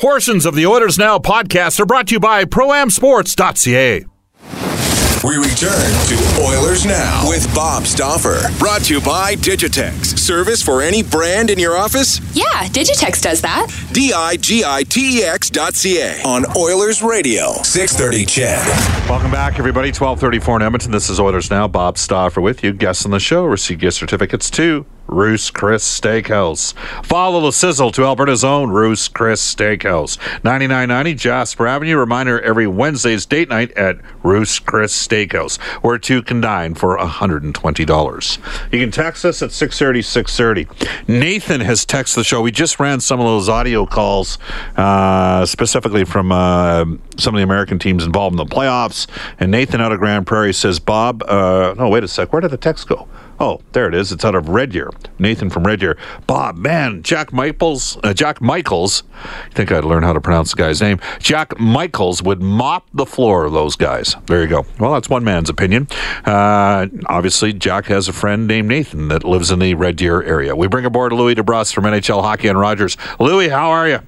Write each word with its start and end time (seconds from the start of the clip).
Portions 0.00 0.46
of 0.46 0.54
the 0.54 0.66
Oilers 0.66 0.96
Now 0.96 1.18
podcast 1.18 1.78
are 1.78 1.84
brought 1.84 2.08
to 2.08 2.14
you 2.14 2.20
by 2.20 2.44
ProAmSports.ca. 2.46 4.06
We 5.22 5.36
return 5.36 5.92
to 6.08 6.42
Oilers 6.42 6.86
Now 6.86 7.28
with 7.28 7.54
Bob 7.54 7.82
Stauffer. 7.84 8.40
Brought 8.58 8.80
to 8.84 8.94
you 8.94 9.00
by 9.02 9.34
Digitex. 9.34 10.18
Service 10.18 10.62
for 10.62 10.80
any 10.80 11.02
brand 11.02 11.50
in 11.50 11.58
your 11.58 11.76
office? 11.76 12.18
Yeah, 12.34 12.46
Digitex 12.68 13.20
does 13.20 13.42
that. 13.42 13.66
D 13.92 14.14
I 14.14 14.36
G 14.38 14.64
I 14.64 14.84
T 14.84 15.18
E 15.20 15.22
X 15.22 15.50
dot 15.50 15.74
C 15.74 16.00
A 16.00 16.22
on 16.22 16.46
Oilers 16.56 17.02
Radio, 17.02 17.52
630 17.62 18.24
Ched. 18.24 19.08
Welcome 19.10 19.30
back, 19.30 19.58
everybody. 19.58 19.88
1234 19.88 20.56
in 20.56 20.62
Edmonton. 20.62 20.92
This 20.92 21.10
is 21.10 21.20
Oilers 21.20 21.50
Now. 21.50 21.68
Bob 21.68 21.98
Stauffer 21.98 22.40
with 22.40 22.64
you. 22.64 22.72
Guests 22.72 23.04
on 23.04 23.10
the 23.10 23.20
show 23.20 23.44
receive 23.44 23.80
gift 23.80 23.98
certificates 23.98 24.48
to 24.52 24.86
Ruth's 25.10 25.50
Chris 25.50 25.84
Steakhouse. 26.00 26.72
Follow 27.04 27.40
the 27.40 27.52
sizzle 27.52 27.90
to 27.92 28.04
Alberta's 28.04 28.44
own 28.44 28.70
Ruth's 28.70 29.08
Chris 29.08 29.42
Steakhouse. 29.42 30.18
9990 30.44 31.14
Jasper 31.14 31.66
Avenue. 31.66 31.96
Reminder 31.96 32.40
every 32.40 32.66
Wednesday's 32.66 33.26
date 33.26 33.48
night 33.48 33.72
at 33.72 33.98
Ruth's 34.22 34.58
Chris 34.58 34.94
Steakhouse, 34.94 35.60
where 35.82 35.98
two 35.98 36.22
can 36.22 36.40
dine 36.40 36.74
for 36.74 36.96
$120. 36.96 38.72
You 38.72 38.78
can 38.78 38.90
text 38.90 39.24
us 39.24 39.42
at 39.42 39.52
630 39.52 40.02
630. 40.02 41.12
Nathan 41.12 41.60
has 41.60 41.84
texted 41.84 42.16
the 42.16 42.24
show. 42.24 42.40
We 42.40 42.52
just 42.52 42.78
ran 42.78 43.00
some 43.00 43.20
of 43.20 43.26
those 43.26 43.48
audio 43.48 43.86
calls, 43.86 44.38
uh, 44.76 45.44
specifically 45.44 46.04
from 46.04 46.30
uh, 46.30 46.84
some 47.16 47.34
of 47.34 47.38
the 47.38 47.44
American 47.44 47.78
teams 47.78 48.04
involved 48.04 48.34
in 48.34 48.36
the 48.36 48.46
playoffs. 48.46 49.06
And 49.38 49.50
Nathan 49.50 49.80
out 49.80 49.92
of 49.92 49.98
Grande 49.98 50.26
Prairie 50.26 50.54
says, 50.54 50.78
Bob, 50.78 51.22
uh, 51.24 51.74
no, 51.76 51.88
wait 51.88 52.04
a 52.04 52.08
sec. 52.08 52.32
Where 52.32 52.40
did 52.40 52.50
the 52.50 52.56
text 52.56 52.88
go? 52.88 53.08
Oh, 53.42 53.62
there 53.72 53.88
it 53.88 53.94
is. 53.94 54.12
It's 54.12 54.22
out 54.22 54.34
of 54.34 54.50
Red 54.50 54.72
Deer. 54.72 54.90
Nathan 55.18 55.48
from 55.48 55.64
Red 55.66 55.80
Deer. 55.80 55.96
Bob, 56.26 56.56
man, 56.58 57.02
Jack 57.02 57.32
Michaels, 57.32 57.96
uh, 58.04 58.12
Jack 58.12 58.42
Michaels. 58.42 59.02
I 59.24 59.48
think 59.54 59.72
I'd 59.72 59.84
learn 59.84 60.02
how 60.02 60.12
to 60.12 60.20
pronounce 60.20 60.50
the 60.50 60.58
guy's 60.58 60.82
name. 60.82 61.00
Jack 61.20 61.58
Michaels 61.58 62.22
would 62.22 62.42
mop 62.42 62.86
the 62.92 63.06
floor 63.06 63.46
of 63.46 63.52
those 63.54 63.76
guys. 63.76 64.14
There 64.26 64.42
you 64.42 64.46
go. 64.46 64.66
Well, 64.78 64.92
that's 64.92 65.08
one 65.08 65.24
man's 65.24 65.48
opinion. 65.48 65.88
Uh, 66.26 66.88
obviously, 67.06 67.54
Jack 67.54 67.86
has 67.86 68.08
a 68.08 68.12
friend 68.12 68.46
named 68.46 68.68
Nathan 68.68 69.08
that 69.08 69.24
lives 69.24 69.50
in 69.50 69.58
the 69.58 69.72
Red 69.72 69.96
Deer 69.96 70.22
area. 70.22 70.54
We 70.54 70.68
bring 70.68 70.84
aboard 70.84 71.12
Louis 71.14 71.34
DeBrusk 71.34 71.72
from 71.72 71.84
NHL 71.84 72.20
Hockey 72.22 72.48
and 72.48 72.60
Rogers. 72.60 72.98
Louis, 73.18 73.48
how 73.48 73.70
are 73.70 73.88
you? 73.88 74.00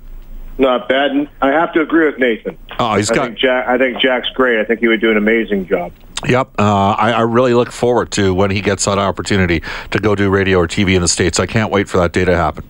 Not 0.58 0.90
bad. 0.90 1.26
I 1.40 1.48
have 1.48 1.72
to 1.72 1.80
agree 1.80 2.04
with 2.04 2.18
Nathan. 2.18 2.58
Oh, 2.78 2.96
he's 2.96 3.10
I 3.10 3.14
got. 3.14 3.26
think 3.28 3.38
Jack. 3.38 3.66
I 3.66 3.78
think 3.78 3.98
Jack's 3.98 4.28
great. 4.34 4.60
I 4.60 4.64
think 4.64 4.80
he 4.80 4.88
would 4.88 5.00
do 5.00 5.10
an 5.10 5.16
amazing 5.16 5.66
job. 5.66 5.92
Yep. 6.26 6.52
Uh, 6.58 6.90
I, 6.92 7.12
I 7.12 7.20
really 7.22 7.54
look 7.54 7.72
forward 7.72 8.10
to 8.12 8.34
when 8.34 8.50
he 8.50 8.60
gets 8.60 8.84
that 8.84 8.98
opportunity 8.98 9.62
to 9.90 9.98
go 9.98 10.14
do 10.14 10.30
radio 10.30 10.58
or 10.58 10.68
TV 10.68 10.94
in 10.94 11.02
the 11.02 11.08
States. 11.08 11.40
I 11.40 11.46
can't 11.46 11.70
wait 11.70 11.88
for 11.88 11.98
that 11.98 12.12
day 12.12 12.24
to 12.24 12.36
happen. 12.36 12.64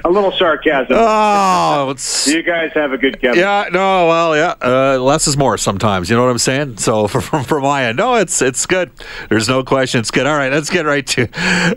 A 0.04 0.10
little 0.10 0.32
sarcasm. 0.32 0.96
Oh, 0.98 1.90
it's. 1.90 2.26
you 2.32 2.42
guys 2.42 2.70
have 2.74 2.92
a 2.92 2.98
good 2.98 3.20
chemistry. 3.20 3.42
Yeah, 3.42 3.68
no, 3.72 4.06
well, 4.06 4.36
yeah, 4.36 4.54
uh, 4.62 4.98
less 4.98 5.26
is 5.26 5.36
more 5.36 5.58
sometimes. 5.58 6.08
You 6.10 6.16
know 6.16 6.24
what 6.24 6.30
I'm 6.30 6.38
saying? 6.38 6.76
So 6.78 7.08
from, 7.08 7.44
from 7.44 7.62
my 7.62 7.84
end, 7.84 7.96
no, 7.98 8.14
it's 8.14 8.40
it's 8.42 8.66
good. 8.66 8.90
There's 9.28 9.48
no 9.48 9.64
question, 9.64 10.00
it's 10.00 10.10
good. 10.10 10.26
All 10.26 10.36
right, 10.36 10.52
let's 10.52 10.70
get 10.70 10.86
right 10.86 11.06
to. 11.08 11.26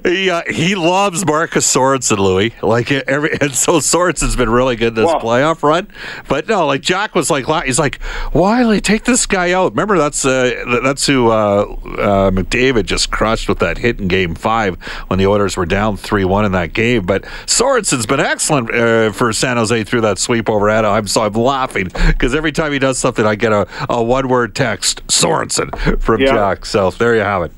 He 0.04 0.30
uh, 0.30 0.42
he 0.50 0.76
loves 0.76 1.26
Marcus 1.26 1.72
Sorensen, 1.74 2.18
Louis. 2.18 2.54
Like 2.62 2.92
every 2.92 3.38
and 3.40 3.54
so 3.54 3.80
Sorensen's 3.80 4.36
been 4.36 4.50
really 4.50 4.76
good 4.76 4.96
this 4.96 5.06
Well- 5.06 5.20
playoff 5.22 5.64
run. 5.64 5.88
But 6.28 6.48
no, 6.48 6.66
like 6.66 6.82
Jack 6.82 7.16
was 7.16 7.30
like, 7.30 7.46
he's 7.66 7.80
like, 7.80 8.00
Wiley, 8.34 8.82
take 8.82 9.06
this 9.06 9.26
guy 9.26 9.52
out? 9.52 9.72
Remember 9.72 9.98
that's 9.98 10.26
uh, 10.26 10.80
that's 10.84 11.06
who 11.08 11.30
uh, 11.32 11.64
uh, 11.98 12.32
McDavid 12.32 12.86
just 12.86 13.12
crushed 13.12 13.50
with 13.50 13.60
that 13.60 13.78
hit 13.78 14.00
in 14.00 14.08
Game 14.08 14.36
Five 14.36 14.76
when 15.08 15.20
the 15.20 15.28
Oilers 15.28 15.58
were 15.58 15.66
down 15.66 15.98
three 15.98 16.26
one 16.26 16.46
in 16.46 16.52
that 16.54 16.74
game. 16.74 17.06
But 17.06 17.26
Sorensen's 17.64 18.06
been 18.06 18.22
excellent 18.22 18.74
uh, 18.74 19.12
for 19.12 19.34
San 19.34 19.58
Jose 19.58 19.84
through 19.84 20.00
that 20.02 20.18
sweep 20.18 20.50
over 20.50 20.70
Anaheim. 20.70 21.08
So 21.08 21.24
I'm 21.24 21.34
laughing 21.34 21.90
because 22.08 22.34
every 22.34 22.54
time 22.54 22.72
he 22.72 22.80
does 22.80 22.98
something, 22.98 23.26
I 23.26 23.36
get 23.36 23.52
a, 23.52 23.68
a 23.90 24.02
one 24.02 24.30
word 24.30 24.56
text 24.56 25.06
Sorensen 25.08 26.02
from 26.02 26.22
Yeah. 26.22 26.28
Jack. 26.32 26.66
So 26.66 26.92
there 26.92 27.16
you 27.16 27.22
have 27.22 27.42
it. 27.44 27.52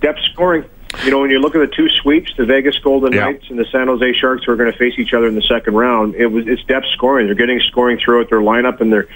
Depth 0.00 0.20
scoring. 0.32 0.64
You 1.04 1.10
know, 1.10 1.20
when 1.20 1.28
you 1.30 1.38
look 1.38 1.54
at 1.54 1.58
the 1.58 1.74
two 1.76 1.90
sweeps, 2.00 2.32
the 2.38 2.46
Vegas 2.46 2.78
Golden 2.78 3.12
Yeah. 3.12 3.24
Knights 3.26 3.44
and 3.50 3.58
the 3.58 3.66
San 3.66 3.88
Jose 3.88 4.14
Sharks 4.14 4.44
who 4.44 4.52
are 4.52 4.56
going 4.56 4.72
to 4.72 4.78
face 4.78 4.94
each 4.98 5.12
other 5.12 5.28
in 5.28 5.34
the 5.34 5.42
second 5.42 5.74
round, 5.74 6.14
it 6.14 6.28
was 6.28 6.46
it's 6.48 6.64
depth 6.64 6.86
scoring. 6.94 7.26
They're 7.26 7.34
getting 7.34 7.60
scoring 7.60 7.98
throughout 8.02 8.30
their 8.30 8.40
lineup, 8.40 8.80
and 8.80 8.90
they're 8.90 9.08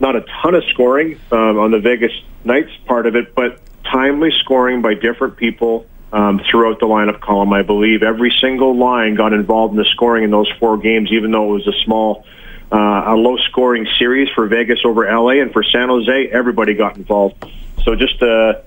not 0.00 0.16
a 0.16 0.22
ton 0.42 0.54
of 0.54 0.64
scoring 0.72 1.20
um, 1.30 1.58
on 1.58 1.70
the 1.70 1.80
Vegas 1.80 2.12
Knights 2.44 2.70
part 2.86 3.06
of 3.06 3.14
it, 3.14 3.34
but 3.34 3.60
timely 3.84 4.30
scoring 4.40 4.80
by 4.80 4.94
different 4.94 5.36
people 5.36 5.84
um, 6.12 6.40
throughout 6.50 6.80
the 6.80 6.86
lineup 6.86 7.20
column. 7.20 7.52
I 7.52 7.62
believe 7.62 8.02
every 8.02 8.34
single 8.40 8.76
line 8.76 9.14
got 9.14 9.32
involved 9.32 9.72
in 9.72 9.78
the 9.78 9.84
scoring 9.84 10.24
in 10.24 10.30
those 10.30 10.50
four 10.58 10.76
games, 10.76 11.10
even 11.12 11.30
though 11.30 11.50
it 11.50 11.64
was 11.64 11.68
a 11.68 11.84
small, 11.84 12.24
uh, 12.72 13.04
a 13.06 13.16
low 13.16 13.36
scoring 13.36 13.86
series 13.98 14.28
for 14.34 14.46
Vegas 14.46 14.80
over 14.84 15.04
LA, 15.04 15.42
and 15.42 15.52
for 15.52 15.62
San 15.62 15.88
Jose, 15.88 16.28
everybody 16.28 16.74
got 16.74 16.96
involved. 16.96 17.44
So 17.84 17.94
just 17.94 18.22
uh, 18.22 18.62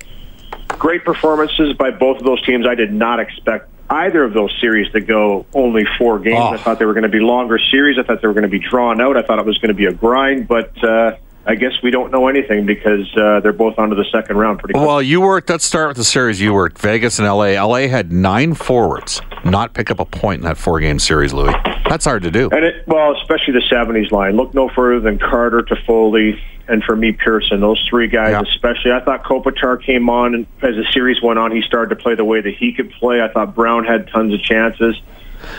great 0.68 1.04
performances 1.04 1.74
by 1.74 1.92
both 1.92 2.18
of 2.18 2.24
those 2.24 2.44
teams. 2.46 2.66
I 2.68 2.76
did 2.76 2.94
not 2.94 3.20
expect 3.20 3.70
either 3.90 4.24
of 4.24 4.34
those 4.34 4.56
series 4.62 4.92
to 4.92 5.02
go 5.02 5.46
only 5.54 5.86
four 5.98 6.20
games. 6.20 6.40
Oh. 6.40 6.54
I 6.54 6.58
thought 6.58 6.80
they 6.80 6.86
were 6.86 6.94
going 6.94 7.04
to 7.04 7.10
be 7.10 7.20
longer 7.20 7.58
series. 7.58 7.98
I 7.98 8.04
thought 8.04 8.22
they 8.22 8.28
were 8.28 8.34
going 8.34 8.44
to 8.44 8.50
be 8.50 8.60
drawn 8.60 9.02
out. 9.02 9.18
I 9.18 9.24
thought 9.24 9.40
it 9.40 9.46
was 9.46 9.58
going 9.58 9.70
to 9.70 9.74
be 9.74 9.86
a 9.86 9.94
grind, 9.94 10.48
but 10.48 10.82
uh, 10.84 11.18
I 11.46 11.56
guess 11.56 11.72
we 11.82 11.90
don't 11.90 12.12
know 12.12 12.28
anything 12.28 12.66
because 12.66 13.12
uh, 13.18 13.40
they're 13.40 13.54
both 13.54 13.80
onto 13.80 13.96
the 13.96 14.06
second 14.12 14.38
round 14.38 14.60
pretty 14.60 14.74
quick. 14.74 14.86
Well, 14.86 15.02
you 15.02 15.22
worked. 15.22 15.50
Let's 15.50 15.66
start 15.66 15.88
with 15.88 15.98
the 15.98 16.04
series 16.04 16.40
you 16.40 16.54
worked. 16.54 16.78
Vegas 16.80 17.18
and 17.18 17.28
LA. 17.28 17.62
LA 17.64 17.88
had 17.88 18.12
nine 18.12 18.54
forwards 18.54 19.22
not 19.46 19.74
pick 19.74 19.90
up 19.90 20.00
a 20.00 20.06
point 20.06 20.40
in 20.40 20.46
that 20.46 20.58
four 20.58 20.80
game 20.80 21.00
series, 21.00 21.34
Louis. 21.34 21.54
That's 21.88 22.06
hard 22.06 22.24
to 22.24 22.32
do. 22.32 22.50
And 22.52 22.66
it, 22.66 22.86
well, 22.88 23.16
especially 23.20 23.54
the 23.54 23.64
'70s 23.72 24.12
line. 24.12 24.36
Look 24.36 24.54
no 24.54 24.70
further 24.70 25.00
than 25.00 25.18
Carter, 25.18 25.64
Toffoli, 25.64 26.40
and 26.68 26.84
for 26.84 26.96
me, 26.96 27.14
Pearson. 27.14 27.62
Those 27.62 27.84
three 27.90 28.08
guys, 28.08 28.32
Yeah. 28.32 28.42
especially. 28.42 28.92
I 28.92 29.00
thought 29.00 29.24
Kopitar 29.24 29.82
came 29.84 30.10
on, 30.10 30.36
and 30.36 30.46
as 30.62 30.76
the 30.76 30.86
series 30.92 31.22
went 31.22 31.40
on, 31.40 31.52
he 31.52 31.62
started 31.62 31.96
to 31.96 32.02
play 32.02 32.16
the 32.16 32.26
way 32.26 32.42
that 32.42 32.54
he 32.54 32.74
could 32.74 32.92
play. 32.92 33.22
I 33.22 33.30
thought 33.30 33.56
Brown 33.56 33.86
had 33.86 34.08
tons 34.10 34.34
of 34.34 34.42
chances. 34.42 35.00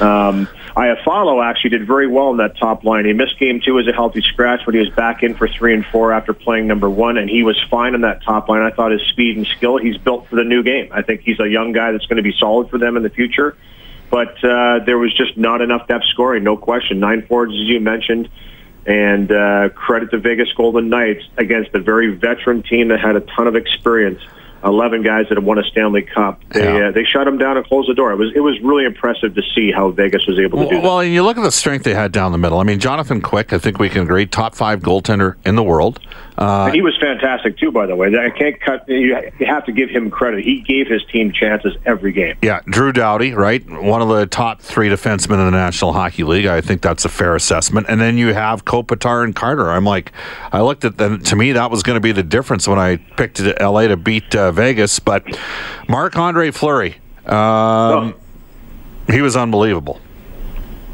Um, 0.00 0.48
Iafallo 0.76 1.44
actually 1.44 1.70
did 1.70 1.86
very 1.86 2.06
well 2.06 2.30
in 2.30 2.36
that 2.38 2.56
top 2.56 2.84
line. 2.84 3.04
He 3.04 3.12
missed 3.12 3.38
game 3.38 3.60
two 3.60 3.78
as 3.78 3.86
a 3.86 3.92
healthy 3.92 4.22
scratch, 4.22 4.60
but 4.64 4.74
he 4.74 4.80
was 4.80 4.90
back 4.90 5.22
in 5.22 5.34
for 5.34 5.48
three 5.48 5.74
and 5.74 5.84
four 5.86 6.12
after 6.12 6.32
playing 6.32 6.66
number 6.66 6.88
one, 6.88 7.18
and 7.18 7.28
he 7.28 7.42
was 7.42 7.60
fine 7.70 7.94
in 7.94 8.02
that 8.02 8.22
top 8.22 8.48
line. 8.48 8.62
I 8.62 8.70
thought 8.70 8.92
his 8.92 9.02
speed 9.02 9.36
and 9.36 9.46
skill, 9.46 9.78
he's 9.78 9.96
built 9.98 10.28
for 10.28 10.36
the 10.36 10.44
new 10.44 10.62
game. 10.62 10.88
I 10.92 11.02
think 11.02 11.22
he's 11.22 11.40
a 11.40 11.48
young 11.48 11.72
guy 11.72 11.92
that's 11.92 12.06
going 12.06 12.18
to 12.18 12.22
be 12.22 12.34
solid 12.38 12.70
for 12.70 12.78
them 12.78 12.96
in 12.96 13.02
the 13.02 13.10
future. 13.10 13.56
But 14.10 14.42
uh, 14.44 14.80
there 14.80 14.98
was 14.98 15.14
just 15.14 15.36
not 15.36 15.60
enough 15.60 15.86
depth 15.86 16.04
scoring, 16.06 16.44
no 16.44 16.56
question. 16.56 16.98
Nine 16.98 17.26
forwards, 17.26 17.52
as 17.52 17.60
you 17.60 17.80
mentioned, 17.80 18.28
and 18.86 19.30
uh, 19.30 19.68
credit 19.70 20.10
to 20.10 20.18
Vegas 20.18 20.52
Golden 20.52 20.88
Knights 20.88 21.24
against 21.36 21.74
a 21.74 21.80
very 21.80 22.14
veteran 22.14 22.62
team 22.62 22.88
that 22.88 23.00
had 23.00 23.16
a 23.16 23.20
ton 23.20 23.46
of 23.46 23.54
experience. 23.54 24.20
11 24.64 25.02
guys 25.02 25.26
that 25.28 25.36
have 25.36 25.44
won 25.44 25.58
a 25.58 25.64
Stanley 25.64 26.02
Cup. 26.02 26.40
They 26.50 26.62
Yeah. 26.64 26.88
uh, 26.88 26.90
they 26.92 27.04
shut 27.04 27.24
them 27.24 27.38
down 27.38 27.56
and 27.56 27.66
closed 27.66 27.88
the 27.88 27.94
door. 27.94 28.12
It 28.12 28.16
was 28.16 28.32
it 28.34 28.40
was 28.40 28.60
really 28.60 28.84
impressive 28.84 29.34
to 29.34 29.42
see 29.54 29.70
how 29.72 29.90
Vegas 29.90 30.26
was 30.26 30.38
able 30.38 30.58
to 30.58 30.64
do 30.64 30.70
Well, 30.76 30.82
that. 30.82 30.86
well, 30.88 31.00
and 31.00 31.12
you 31.12 31.22
look 31.22 31.38
at 31.38 31.42
the 31.44 31.50
strength 31.52 31.84
they 31.84 31.94
had 31.94 32.12
down 32.12 32.32
the 32.32 32.38
middle. 32.38 32.58
I 32.58 32.64
mean, 32.64 32.78
Jonathan 32.78 33.20
Quick, 33.20 33.52
I 33.52 33.58
think 33.58 33.78
we 33.78 33.88
can 33.88 34.02
agree, 34.02 34.26
top 34.26 34.54
five 34.54 34.80
goaltender 34.80 35.34
in 35.46 35.56
the 35.56 35.62
world. 35.62 35.98
Uh, 36.38 36.64
And 36.66 36.74
he 36.74 36.80
was 36.80 36.96
fantastic 36.98 37.58
too, 37.58 37.70
by 37.70 37.84
the 37.84 37.94
way. 37.94 38.08
I 38.18 38.30
can't 38.30 38.58
cut. 38.60 38.88
You 38.88 39.18
you 39.38 39.46
have 39.46 39.66
to 39.66 39.72
give 39.72 39.90
him 39.90 40.10
credit. 40.10 40.42
He 40.42 40.60
gave 40.60 40.86
his 40.86 41.02
team 41.12 41.32
chances 41.32 41.74
every 41.84 42.12
game. 42.12 42.36
yeah, 42.42 42.60
Drew 42.66 42.92
Doughty, 42.92 43.34
right? 43.34 43.62
One 43.70 44.00
of 44.00 44.08
the 44.08 44.24
top 44.26 44.62
three 44.62 44.88
defensemen 44.88 45.34
in 45.38 45.44
the 45.46 45.50
National 45.50 45.92
Hockey 45.92 46.24
League. 46.24 46.46
I 46.46 46.62
think 46.62 46.80
that's 46.80 47.04
a 47.04 47.10
fair 47.10 47.34
assessment. 47.34 47.86
And 47.90 48.00
then 48.00 48.16
you 48.16 48.32
have 48.32 48.64
Kopitar 48.64 49.22
and 49.22 49.34
Carter. 49.36 49.70
I'm 49.70 49.84
like, 49.84 50.12
I 50.50 50.62
looked 50.62 50.84
at 50.86 50.96
them. 50.96 51.20
To 51.24 51.36
me, 51.36 51.52
that 51.52 51.70
was 51.70 51.82
going 51.82 51.96
to 51.96 52.00
be 52.00 52.12
the 52.12 52.22
difference 52.22 52.66
when 52.66 52.78
I 52.78 52.96
picked 52.96 53.40
LA 53.60 53.88
to 53.88 53.96
beat 53.98 54.34
uh, 54.34 54.49
Vegas. 54.52 54.98
But 54.98 55.24
Marc 55.88 56.16
Andre 56.16 56.50
Fleury, 56.50 56.96
um, 57.26 57.34
Oh. 57.34 58.14
he 59.08 59.20
was 59.22 59.36
unbelievable. 59.36 60.00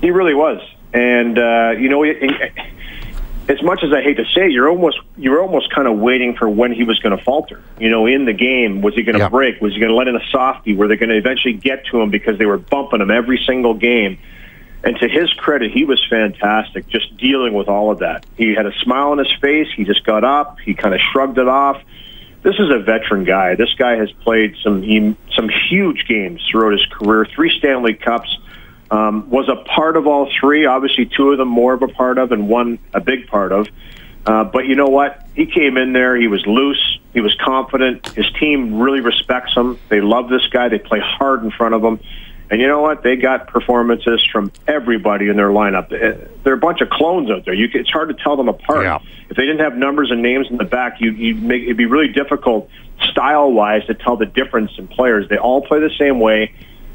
He 0.00 0.10
really 0.10 0.34
was, 0.34 0.60
and 0.92 1.38
uh, 1.38 1.74
you 1.78 1.88
know, 1.88 2.02
it, 2.04 2.18
it, 2.20 2.52
as 3.48 3.62
much 3.62 3.82
as 3.82 3.92
I 3.92 4.02
hate 4.02 4.16
to 4.18 4.24
say, 4.26 4.46
it, 4.46 4.52
you're 4.52 4.68
almost 4.68 4.98
you're 5.16 5.40
almost 5.40 5.70
kind 5.74 5.88
of 5.88 5.98
waiting 5.98 6.36
for 6.36 6.48
when 6.48 6.72
he 6.72 6.84
was 6.84 6.98
going 7.00 7.16
to 7.16 7.22
falter. 7.24 7.62
You 7.78 7.88
know, 7.88 8.06
in 8.06 8.24
the 8.24 8.32
game, 8.32 8.82
was 8.82 8.94
he 8.94 9.02
going 9.02 9.14
to 9.14 9.20
Yeah. 9.20 9.28
break? 9.28 9.60
Was 9.60 9.72
he 9.72 9.80
going 9.80 9.90
to 9.90 9.96
let 9.96 10.08
in 10.08 10.16
a 10.16 10.24
softie? 10.30 10.74
Were 10.74 10.88
they 10.88 10.96
going 10.96 11.08
to 11.08 11.16
eventually 11.16 11.54
get 11.54 11.86
to 11.86 12.00
him 12.00 12.10
because 12.10 12.38
they 12.38 12.46
were 12.46 12.58
bumping 12.58 13.00
him 13.00 13.10
every 13.10 13.42
single 13.46 13.74
game? 13.74 14.18
And 14.84 14.96
to 14.98 15.08
his 15.08 15.32
credit, 15.32 15.72
he 15.72 15.84
was 15.84 16.04
fantastic, 16.08 16.86
just 16.88 17.16
dealing 17.16 17.54
with 17.54 17.66
all 17.66 17.90
of 17.90 18.00
that. 18.00 18.24
He 18.36 18.54
had 18.54 18.66
a 18.66 18.72
smile 18.80 19.10
on 19.12 19.18
his 19.18 19.32
face. 19.40 19.66
He 19.74 19.84
just 19.84 20.04
got 20.04 20.22
up. 20.22 20.58
He 20.60 20.74
kind 20.74 20.94
of 20.94 21.00
shrugged 21.00 21.38
it 21.38 21.48
off. 21.48 21.80
This 22.46 22.60
is 22.60 22.70
a 22.70 22.78
veteran 22.78 23.24
guy. 23.24 23.56
This 23.56 23.74
guy 23.74 23.96
has 23.96 24.12
played 24.22 24.54
some 24.62 25.16
some 25.34 25.48
huge 25.68 26.06
games 26.06 26.40
throughout 26.48 26.74
his 26.74 26.86
career. 26.86 27.26
Three 27.34 27.50
Stanley 27.58 27.94
Cups. 27.94 28.38
Um, 28.88 29.28
was 29.30 29.48
a 29.48 29.56
part 29.56 29.96
of 29.96 30.06
all 30.06 30.30
three. 30.38 30.64
Obviously, 30.64 31.06
two 31.06 31.32
of 31.32 31.38
them 31.38 31.48
more 31.48 31.74
of 31.74 31.82
a 31.82 31.88
part 31.88 32.18
of, 32.18 32.30
and 32.30 32.48
one 32.48 32.78
a 32.94 33.00
big 33.00 33.26
part 33.26 33.50
of. 33.50 33.66
Uh, 34.24 34.44
but 34.44 34.64
you 34.66 34.76
know 34.76 34.86
what? 34.86 35.26
He 35.34 35.46
came 35.46 35.76
in 35.76 35.92
there. 35.92 36.14
He 36.14 36.28
was 36.28 36.46
loose. 36.46 37.00
He 37.12 37.20
was 37.20 37.34
confident. 37.44 38.06
His 38.10 38.30
team 38.38 38.78
really 38.78 39.00
respects 39.00 39.52
him. 39.52 39.80
They 39.88 40.00
love 40.00 40.28
this 40.28 40.46
guy. 40.46 40.68
They 40.68 40.78
play 40.78 41.00
hard 41.00 41.42
in 41.42 41.50
front 41.50 41.74
of 41.74 41.82
him. 41.82 41.98
And 42.48 42.60
you 42.60 42.68
know 42.68 42.80
what? 42.80 43.02
They 43.02 43.16
got 43.16 43.48
performances 43.48 44.24
from 44.30 44.52
everybody 44.68 45.28
in 45.28 45.36
their 45.36 45.48
lineup. 45.48 45.92
Uh, 45.92 46.28
They're 46.44 46.54
a 46.54 46.58
bunch 46.58 46.80
of 46.80 46.90
clones 46.90 47.28
out 47.30 47.44
there. 47.44 47.54
You, 47.54 47.68
it's 47.74 47.90
hard 47.90 48.08
to 48.08 48.14
tell 48.14 48.36
them 48.36 48.48
apart. 48.48 48.84
Yeah. 48.84 48.98
If 49.28 49.36
they 49.36 49.44
didn't 49.44 49.60
have 49.60 49.76
numbers 49.76 50.12
and 50.12 50.22
names 50.22 50.46
in 50.48 50.56
the 50.56 50.64
back, 50.64 51.00
you, 51.00 51.10
you 51.10 51.34
make 51.34 51.64
it'd 51.64 51.76
be 51.76 51.86
really 51.86 52.12
difficult 52.12 52.70
style-wise 53.10 53.84
to 53.86 53.94
tell 53.94 54.16
the 54.16 54.26
difference 54.26 54.72
in 54.78 54.86
players. 54.86 55.28
They 55.28 55.38
all 55.38 55.60
play 55.60 55.80
the 55.80 55.90
same 55.98 56.20
way. 56.20 56.54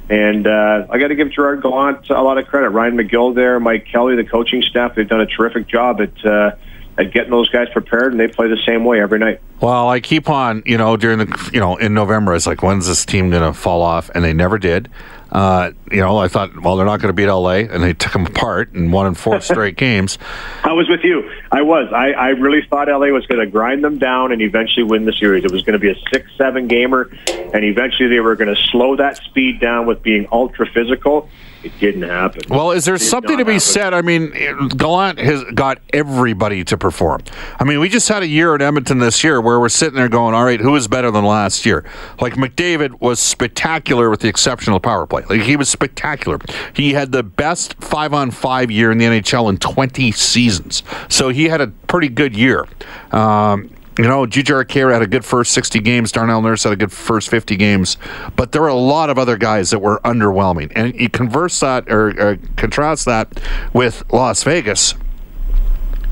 And 0.10 0.48
uh, 0.48 0.88
I 0.90 0.98
got 1.00 1.10
to 1.10 1.16
give 1.16 1.32
Gerard 1.32 1.62
Gallant 1.62 2.10
a 2.10 2.22
lot 2.22 2.38
of 2.38 2.48
credit. 2.48 2.70
Ryan 2.70 2.98
McGill 2.98 3.36
there, 3.36 3.60
Mike 3.60 3.86
Kelly, 3.86 4.16
the 4.16 4.26
coaching 4.26 4.62
staff, 4.62 4.96
they've 4.96 5.08
done 5.08 5.22
a 5.22 5.26
terrific 5.26 5.68
job 5.68 6.02
at 6.02 6.26
uh, 6.26 6.56
at 6.98 7.14
getting 7.14 7.32
those 7.32 7.50
guys 7.50 7.70
prepared, 7.72 8.12
and 8.12 8.20
they 8.20 8.28
play 8.28 8.50
the 8.50 8.60
same 8.66 8.84
way 8.84 9.02
every 9.02 9.20
night. 9.20 9.40
Well, 9.62 9.90
I 9.90 10.02
keep 10.02 10.30
on, 10.30 10.64
you 10.66 10.78
know, 10.78 10.98
during 10.98 11.20
the, 11.20 11.50
you 11.54 11.60
know, 11.62 11.78
in 11.78 11.94
November, 11.94 12.36
it's 12.36 12.46
like, 12.46 12.62
when's 12.62 12.86
this 12.86 13.06
team 13.06 13.30
going 13.30 13.44
to 13.44 13.58
fall 13.58 13.82
off? 13.82 14.10
And 14.14 14.24
they 14.24 14.34
never 14.34 14.58
did. 14.58 14.90
Uh, 15.32 15.72
you 15.90 16.02
know, 16.02 16.18
I 16.18 16.28
thought, 16.28 16.62
well, 16.62 16.76
they're 16.76 16.86
not 16.86 17.00
going 17.00 17.08
to 17.08 17.14
beat 17.14 17.28
LA, 17.28 17.60
and 17.72 17.82
they 17.82 17.94
took 17.94 18.12
them 18.12 18.26
apart 18.26 18.74
and 18.74 18.92
won 18.92 19.08
in 19.08 19.14
four 19.14 19.40
straight 19.42 19.78
games. 19.78 20.18
I 20.64 20.74
was 20.74 20.90
with 20.90 21.04
you. 21.04 21.32
I 21.52 21.62
was. 21.62 21.92
I, 21.94 22.12
I 22.12 22.30
really 22.30 22.66
thought 22.70 22.90
LA 22.90 23.08
was 23.08 23.26
going 23.28 23.40
to 23.40 23.50
grind 23.50 23.84
them 23.84 23.98
down 23.98 24.32
and 24.32 24.42
eventually 24.42 24.84
win 24.84 25.06
the 25.06 25.14
series. 25.14 25.46
It 25.46 25.52
was 25.52 25.62
going 25.64 25.74
to 25.74 25.80
be 25.80 25.90
a 25.90 25.96
six-seven 26.12 26.68
gamer, 26.68 27.10
and 27.54 27.64
eventually 27.64 28.10
they 28.10 28.20
were 28.20 28.36
going 28.36 28.54
to 28.54 28.62
slow 28.72 28.98
that 28.98 29.18
speed 29.18 29.62
down 29.62 29.86
with 29.86 30.04
being 30.04 30.28
ultra 30.32 30.66
physical. 30.66 31.30
It 31.64 31.78
didn't 31.80 32.04
happen. 32.04 32.42
Well, 32.50 32.72
is 32.72 32.86
there 32.86 32.98
something 32.98 33.38
to 33.38 33.46
be 33.46 33.54
happen. 33.54 33.60
said? 33.60 33.94
I 33.94 34.02
mean, 34.02 34.32
Gallant 34.70 35.20
has 35.20 35.44
got 35.54 35.80
everybody 35.94 36.64
to 36.64 36.78
perform. 36.78 37.22
I 37.60 37.66
mean, 37.66 37.80
we 37.80 37.88
just 37.88 38.10
had 38.10 38.24
a 38.24 38.28
year 38.28 38.56
at 38.56 38.64
Edmonton 38.64 38.98
this 38.98 39.24
year 39.24 39.40
where 39.40 39.60
we're 39.60 39.70
sitting 39.70 39.96
there 39.96 40.10
going, 40.10 40.34
all 40.34 40.44
right, 40.44 40.60
who 40.60 40.76
is 40.76 40.88
better 40.88 41.12
than 41.12 41.24
last 41.24 41.66
year? 41.66 41.86
Like 42.20 42.34
McDavid 42.34 43.00
was 43.00 43.20
spectacular 43.20 44.10
with 44.10 44.22
the 44.22 44.28
exceptional 44.28 44.80
power 44.80 45.06
play. 45.06 45.24
Like 45.30 45.42
he 45.42 45.56
was 45.56 45.70
spectacular. 45.70 46.40
He 46.74 46.94
had 46.94 47.12
the 47.12 47.24
best 47.24 47.76
five 47.76 48.12
on 48.14 48.32
five 48.32 48.72
year 48.72 48.92
in 48.92 48.98
the 48.98 49.06
NHL 49.06 49.48
in 49.50 49.58
20 49.58 50.12
seasons. 50.14 50.82
So 51.10 51.30
he 51.30 51.46
had 51.46 51.62
a 51.62 51.68
pretty 51.68 52.10
good 52.10 52.36
year. 52.36 52.66
Um, 53.12 53.70
you 53.98 54.06
know, 54.06 54.26
Jujhar 54.26 54.64
Khaira 54.64 54.94
had 54.94 55.02
a 55.02 55.08
good 55.08 55.26
first 55.26 55.52
60 55.52 55.80
games. 55.80 56.12
Darnell 56.12 56.42
Nurse 56.42 56.64
had 56.64 56.74
a 56.74 56.78
good 56.78 56.92
first 56.92 57.30
50 57.30 57.56
games. 57.58 57.98
But 58.36 58.52
there 58.52 58.62
were 58.62 58.70
a 58.70 58.74
lot 58.74 59.10
of 59.10 59.18
other 59.18 59.38
guys 59.38 59.70
that 59.72 59.80
were 59.80 60.00
underwhelming. 60.06 60.72
And 60.76 60.98
you 61.00 61.10
converse 61.10 61.60
that 61.60 61.92
or, 61.92 62.10
or 62.20 62.38
contrast 62.56 63.06
that 63.06 63.42
with 63.74 64.04
Las 64.12 64.44
Vegas. 64.44 64.96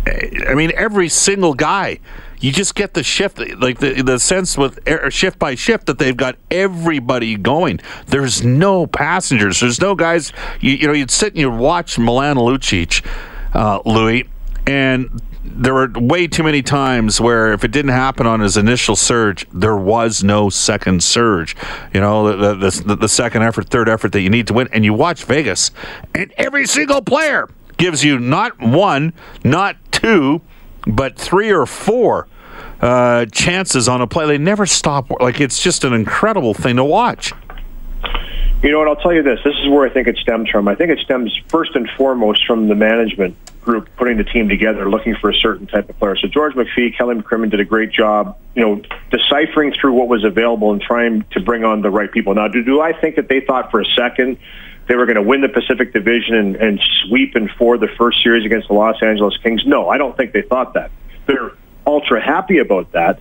I 0.06 0.54
mean, 0.56 0.72
every 0.76 1.10
single 1.10 1.54
guy. 1.54 2.00
You 2.42 2.54
just 2.54 2.74
get 2.74 2.94
the 2.94 3.04
shift, 3.04 3.38
like 3.60 3.80
the 3.80 4.02
the 4.02 4.18
sense 4.18 4.58
with 4.58 4.80
er, 4.88 5.12
shift 5.12 5.38
by 5.40 5.56
shift 5.56 5.88
that 5.88 6.00
they've 6.00 6.16
got 6.16 6.38
everybody 6.50 7.36
going. 7.36 7.82
There's 8.08 8.46
no 8.46 8.88
passengers. 8.88 9.60
There's 9.60 9.82
no 9.82 9.94
guys. 9.94 10.32
You, 10.62 10.72
you 10.72 10.88
know, 10.88 10.94
you'd 10.94 11.12
sit 11.12 11.34
and 11.34 11.38
you'd 11.38 11.58
watch 11.58 12.00
Milan 12.00 12.38
Lucic, 12.38 13.06
uh, 13.54 13.82
Louis, 13.86 14.30
and 14.66 15.22
there 15.60 15.74
were 15.74 15.90
way 15.94 16.26
too 16.26 16.42
many 16.42 16.62
times 16.62 17.20
where 17.20 17.52
if 17.52 17.66
it 17.66 17.72
didn't 17.72 17.92
happen 17.92 18.26
on 18.26 18.40
his 18.40 18.56
initial 18.56 18.96
surge, 18.96 19.46
there 19.52 19.76
was 19.76 20.24
no 20.24 20.50
second 20.50 21.04
surge. 21.04 21.56
You 21.94 22.00
know, 22.00 22.36
the 22.36 22.56
the, 22.56 22.84
the, 22.84 22.96
the 22.96 23.10
second 23.10 23.44
effort, 23.44 23.70
third 23.70 23.90
effort 23.90 24.14
that 24.14 24.22
you 24.22 24.30
need 24.30 24.48
to 24.48 24.54
win. 24.54 24.70
And 24.72 24.86
you 24.86 24.94
watch 24.94 25.26
Vegas, 25.26 25.72
and 26.16 26.34
every 26.38 26.66
single 26.66 27.02
player 27.02 27.50
gives 27.78 28.04
you 28.04 28.20
not 28.20 28.60
one, 28.60 29.14
not 29.44 29.76
two, 29.92 30.42
but 30.88 31.18
three 31.18 31.52
or 31.52 31.66
four 31.66 32.28
uh, 32.82 33.26
chances 33.26 33.90
on 33.90 34.02
a 34.02 34.08
play. 34.08 34.26
They 34.28 34.38
never 34.38 34.66
stop. 34.66 35.12
Like 35.20 35.42
it's 35.42 35.62
just 35.62 35.84
an 35.84 35.94
incredible 35.94 36.54
thing 36.54 36.78
to 36.78 36.86
watch. 36.86 37.34
You 38.64 38.72
know 38.72 38.80
what? 38.80 38.88
I'll 38.88 38.96
tell 38.96 39.14
you 39.14 39.24
this. 39.24 39.40
This 39.44 39.56
is 39.62 39.70
where 39.70 39.86
I 39.86 39.90
think 39.90 40.08
it 40.08 40.18
stems 40.18 40.50
from. 40.50 40.70
I 40.70 40.76
think 40.76 40.92
it 40.92 41.00
stems 41.00 41.38
first 41.50 41.76
and 41.76 41.90
foremost 41.98 42.46
from 42.46 42.68
the 42.68 42.76
management 42.76 43.36
group 43.70 43.88
putting 43.98 44.18
the 44.18 44.24
team 44.24 44.50
together, 44.50 44.90
looking 44.90 45.16
for 45.16 45.30
a 45.30 45.34
certain 45.36 45.68
type 45.68 45.88
of 45.90 46.00
player. 46.00 46.16
So 46.16 46.28
George 46.28 46.56
McPhee, 46.56 46.98
Kelly 46.98 47.14
McCrimmon 47.14 47.52
did 47.52 47.60
a 47.60 47.66
great 47.66 47.92
job, 47.92 48.36
you 48.56 48.64
know, 48.64 48.82
deciphering 49.12 49.74
through 49.80 49.94
what 49.94 50.08
was 50.08 50.24
available 50.24 50.72
and 50.72 50.82
trying 50.82 51.24
to 51.34 51.40
bring 51.40 51.64
on 51.64 51.84
the 51.84 51.92
right 51.92 52.12
people. 52.12 52.34
Now, 52.34 52.48
do, 52.48 52.64
do 52.64 52.82
I 52.82 53.00
think 53.00 53.18
that 53.18 53.30
they 53.30 53.42
thought 53.42 53.70
for 53.70 53.80
a 53.80 53.86
second 53.86 54.40
they 54.88 54.96
were 54.96 55.06
going 55.06 55.18
to 55.18 55.22
win 55.22 55.42
the 55.42 55.50
Pacific 55.50 55.94
Division 55.94 56.34
and, 56.34 56.56
and 56.56 56.82
sweep 57.04 57.36
and 57.36 57.48
for 57.60 57.78
the 57.78 57.90
first 57.96 58.24
series 58.24 58.44
against 58.44 58.70
the 58.70 58.74
Los 58.74 59.04
Angeles 59.04 59.38
Kings? 59.38 59.64
No, 59.68 59.88
I 59.88 60.00
don't 60.00 60.18
think 60.18 60.34
they 60.34 60.42
thought 60.42 60.74
that. 60.74 60.90
They're 61.28 61.52
ultra 61.86 62.20
happy 62.20 62.58
about 62.58 62.92
that. 62.94 63.20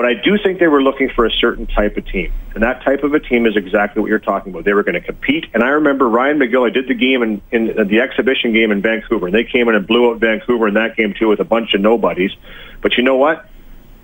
But 0.00 0.08
I 0.08 0.14
do 0.14 0.38
think 0.42 0.58
they 0.58 0.66
were 0.66 0.82
looking 0.82 1.10
for 1.10 1.26
a 1.26 1.30
certain 1.30 1.66
type 1.66 1.98
of 1.98 2.06
team. 2.06 2.32
And 2.54 2.62
that 2.62 2.82
type 2.82 3.02
of 3.02 3.12
a 3.12 3.20
team 3.20 3.44
is 3.44 3.54
exactly 3.54 4.00
what 4.00 4.08
you're 4.08 4.18
talking 4.18 4.50
about. 4.50 4.64
They 4.64 4.72
were 4.72 4.82
going 4.82 4.94
to 4.94 5.02
compete. 5.02 5.44
And 5.52 5.62
I 5.62 5.68
remember 5.68 6.08
Ryan 6.08 6.38
McGill, 6.38 6.66
I 6.66 6.70
did 6.70 6.88
the 6.88 6.94
game 6.94 7.22
in, 7.22 7.42
in 7.50 7.78
uh, 7.78 7.84
the 7.84 8.00
exhibition 8.00 8.54
game 8.54 8.72
in 8.72 8.80
Vancouver. 8.80 9.26
And 9.26 9.34
they 9.34 9.44
came 9.44 9.68
in 9.68 9.74
and 9.74 9.86
blew 9.86 10.10
out 10.10 10.18
Vancouver 10.18 10.68
in 10.68 10.72
that 10.72 10.96
game, 10.96 11.12
too, 11.12 11.28
with 11.28 11.38
a 11.38 11.44
bunch 11.44 11.74
of 11.74 11.82
nobodies. 11.82 12.30
But 12.80 12.96
you 12.96 13.02
know 13.02 13.16
what? 13.16 13.46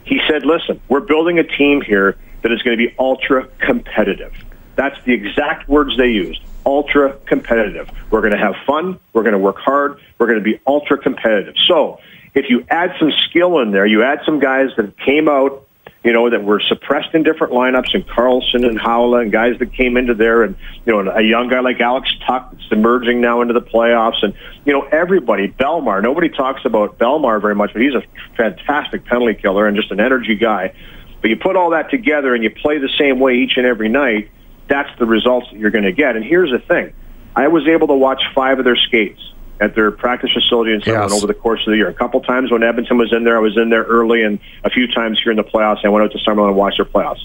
He 0.05 0.21
said, 0.29 0.45
listen, 0.45 0.83
we're 0.87 1.01
building 1.01 1.39
a 1.39 1.45
team 1.45 1.81
here 1.81 2.19
that 2.43 2.53
is 2.53 2.61
going 2.61 2.77
to 2.77 2.89
be 2.89 2.95
ultra 2.99 3.47
competitive. 3.59 4.35
That's 4.75 5.03
the 5.07 5.15
exact 5.15 5.67
words 5.67 5.97
they 5.97 6.09
used. 6.09 6.43
Ultra 6.67 7.17
competitive. 7.25 7.91
We're 8.11 8.21
going 8.21 8.35
to 8.35 8.39
have 8.39 8.57
fun. 8.67 9.01
We're 9.15 9.23
going 9.23 9.33
to 9.33 9.39
work 9.39 9.57
hard. 9.57 9.99
We're 10.19 10.27
going 10.27 10.41
to 10.41 10.45
be 10.45 10.61
ultra 10.67 10.99
competitive. 10.99 11.55
So 11.67 12.01
if 12.35 12.51
you 12.51 12.67
add 12.69 12.93
some 12.99 13.13
skill 13.31 13.61
in 13.61 13.71
there, 13.71 13.87
you 13.87 14.03
add 14.03 14.21
some 14.27 14.41
guys 14.41 14.69
that 14.77 14.99
came 14.99 15.27
out, 15.27 15.66
you 16.07 16.13
know, 16.13 16.31
that 16.31 16.45
were 16.45 16.61
suppressed 16.61 17.15
in 17.17 17.25
different 17.25 17.53
lineups, 17.53 17.93
and 17.93 18.07
Karlsson 18.07 18.65
and 18.65 18.79
Haula, 18.79 19.23
and 19.23 19.33
guys 19.33 19.59
that 19.59 19.73
came 19.73 19.97
into 19.97 20.15
there, 20.15 20.45
and 20.45 20.55
you 20.85 20.93
know, 20.93 21.11
a 21.11 21.21
young 21.21 21.49
guy 21.49 21.59
like 21.59 21.81
Alex 21.81 22.09
Tuch 22.25 22.49
that's 22.53 22.71
emerging 22.71 23.21
now 23.21 23.41
into 23.41 23.55
the 23.55 23.61
playoffs, 23.61 24.23
and 24.23 24.33
you 24.65 24.73
know, 24.73 24.83
everybody. 24.83 25.49
Bellemare. 25.49 26.01
Nobody 26.01 26.29
talks 26.29 26.65
about 26.65 26.97
Bellemare 26.97 27.43
very 27.43 27.57
much, 27.57 27.73
but 27.73 27.83
he's 27.83 27.95
a 27.95 28.05
fantastic 28.37 29.05
penalty 29.05 29.35
killer 29.35 29.67
and 29.67 29.77
just 29.77 29.91
an 29.91 29.99
energy 29.99 30.37
guy. 30.37 30.75
But 31.21 31.31
you 31.31 31.37
put 31.37 31.57
all 31.57 31.71
that 31.71 31.91
together 31.91 32.37
and 32.37 32.45
you 32.45 32.51
play 32.51 32.79
the 32.79 32.91
same 32.97 33.19
way 33.19 33.39
each 33.39 33.57
and 33.57 33.67
every 33.67 33.89
night. 33.89 34.31
That's 34.69 34.97
the 35.01 35.07
results 35.07 35.51
that 35.51 35.59
you're 35.59 35.73
going 35.73 35.87
to 35.87 35.93
get. 35.93 36.15
And 36.15 36.25
here's 36.25 36.53
the 36.53 36.61
thing: 36.61 36.93
I 37.35 37.49
was 37.49 37.67
able 37.67 37.89
to 37.89 37.95
watch 37.95 38.23
five 38.33 38.61
of 38.61 38.65
their 38.65 38.77
skates 38.77 39.33
at 39.61 39.75
their 39.75 39.91
practice 39.91 40.31
facility 40.33 40.73
in 40.75 40.81
Summerlin 40.81 41.11
Yes. 41.11 41.13
over 41.13 41.27
the 41.27 41.35
course 41.35 41.61
of 41.67 41.71
the 41.71 41.77
year. 41.77 41.89
A 41.89 41.95
couple 41.95 42.21
times 42.21 42.51
when 42.51 42.63
Edmonton 42.63 42.99
was 42.99 43.13
in 43.13 43.25
there, 43.25 43.37
I 43.37 43.41
was 43.41 43.57
in 43.57 43.71
there 43.71 43.85
early, 43.85 44.23
and 44.23 44.39
a 44.65 44.71
few 44.71 44.87
times 44.87 45.21
here 45.23 45.31
in 45.31 45.37
the 45.37 45.45
playoffs, 45.45 45.85
I 45.85 45.89
went 45.89 46.05
out 46.05 46.13
to 46.13 46.19
Summerlin 46.19 46.49
and 46.49 46.57
watched 46.57 46.79
their 46.79 46.85
playoffs 46.85 47.25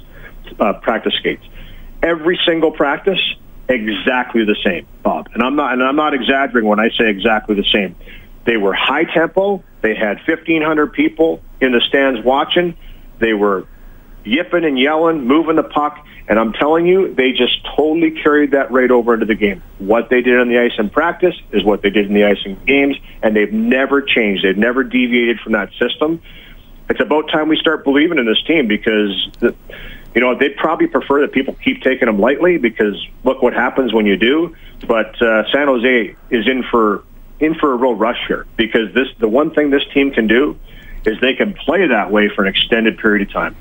uh, 0.59 0.73
practice 0.73 1.13
skates. 1.15 1.43
Every 2.01 2.39
single 2.45 2.71
practice, 2.71 3.19
exactly 3.67 4.45
the 4.45 4.55
same, 4.63 4.87
Bob. 5.03 5.29
And 5.33 5.43
I'm 5.43 5.55
not, 5.55 5.73
and 5.73 5.83
I'm 5.83 5.95
not 5.95 6.13
exaggerating 6.13 6.69
when 6.69 6.79
I 6.79 6.89
say 6.97 7.09
exactly 7.09 7.55
the 7.55 7.65
same. 7.71 7.95
They 8.45 8.57
were 8.57 8.73
high 8.73 9.03
tempo. 9.03 9.63
They 9.81 9.93
had 9.93 10.17
1,500 10.25 10.93
people 10.93 11.41
in 11.59 11.73
the 11.73 11.81
stands 11.81 12.23
watching. 12.23 12.75
They 13.19 13.33
were 13.33 13.67
yipping 14.23 14.65
and 14.65 14.77
yelling, 14.77 15.25
moving 15.25 15.55
the 15.55 15.63
puck. 15.63 16.05
And 16.27 16.39
I'm 16.39 16.53
telling 16.53 16.85
you, 16.85 17.13
they 17.13 17.31
just 17.31 17.65
totally 17.75 18.11
carried 18.11 18.51
that 18.51 18.71
right 18.71 18.89
over 18.89 19.13
into 19.13 19.25
the 19.25 19.35
game. 19.35 19.61
What 19.79 20.09
they 20.09 20.21
did 20.21 20.39
on 20.39 20.47
the 20.47 20.59
ice 20.59 20.73
in 20.77 20.89
practice 20.89 21.35
is 21.51 21.63
what 21.63 21.81
they 21.81 21.89
did 21.89 22.07
in 22.07 22.13
the 22.13 22.25
ice 22.25 22.39
in 22.45 22.57
games, 22.65 22.97
and 23.21 23.35
they've 23.35 23.51
never 23.51 24.01
changed. 24.01 24.45
They've 24.45 24.57
never 24.57 24.83
deviated 24.83 25.39
from 25.39 25.53
that 25.53 25.71
system. 25.73 26.21
It's 26.89 27.01
about 27.01 27.29
time 27.29 27.49
we 27.49 27.57
start 27.57 27.83
believing 27.83 28.17
in 28.17 28.25
this 28.25 28.41
team 28.43 28.67
because, 28.67 29.29
the, 29.39 29.55
you 30.13 30.21
know, 30.21 30.37
they'd 30.37 30.55
probably 30.55 30.87
prefer 30.87 31.21
that 31.21 31.31
people 31.31 31.55
keep 31.63 31.81
taking 31.81 32.05
them 32.05 32.19
lightly 32.19 32.57
because 32.57 32.95
look 33.23 33.41
what 33.41 33.53
happens 33.53 33.93
when 33.93 34.05
you 34.05 34.17
do. 34.17 34.55
But 34.87 35.21
uh, 35.21 35.49
San 35.51 35.67
Jose 35.67 36.15
is 36.29 36.47
in 36.47 36.63
for 36.63 37.03
in 37.39 37.55
for 37.55 37.73
a 37.73 37.75
real 37.75 37.95
rush 37.95 38.19
here 38.27 38.45
because 38.55 38.93
this 38.93 39.07
the 39.19 39.27
one 39.27 39.51
thing 39.51 39.69
this 39.69 39.85
team 39.93 40.11
can 40.11 40.27
do 40.27 40.59
is 41.05 41.19
they 41.19 41.33
can 41.33 41.53
play 41.53 41.87
that 41.87 42.11
way 42.11 42.29
for 42.29 42.43
an 42.43 42.49
extended 42.49 42.97
period 42.99 43.27
of 43.27 43.33
time 43.33 43.55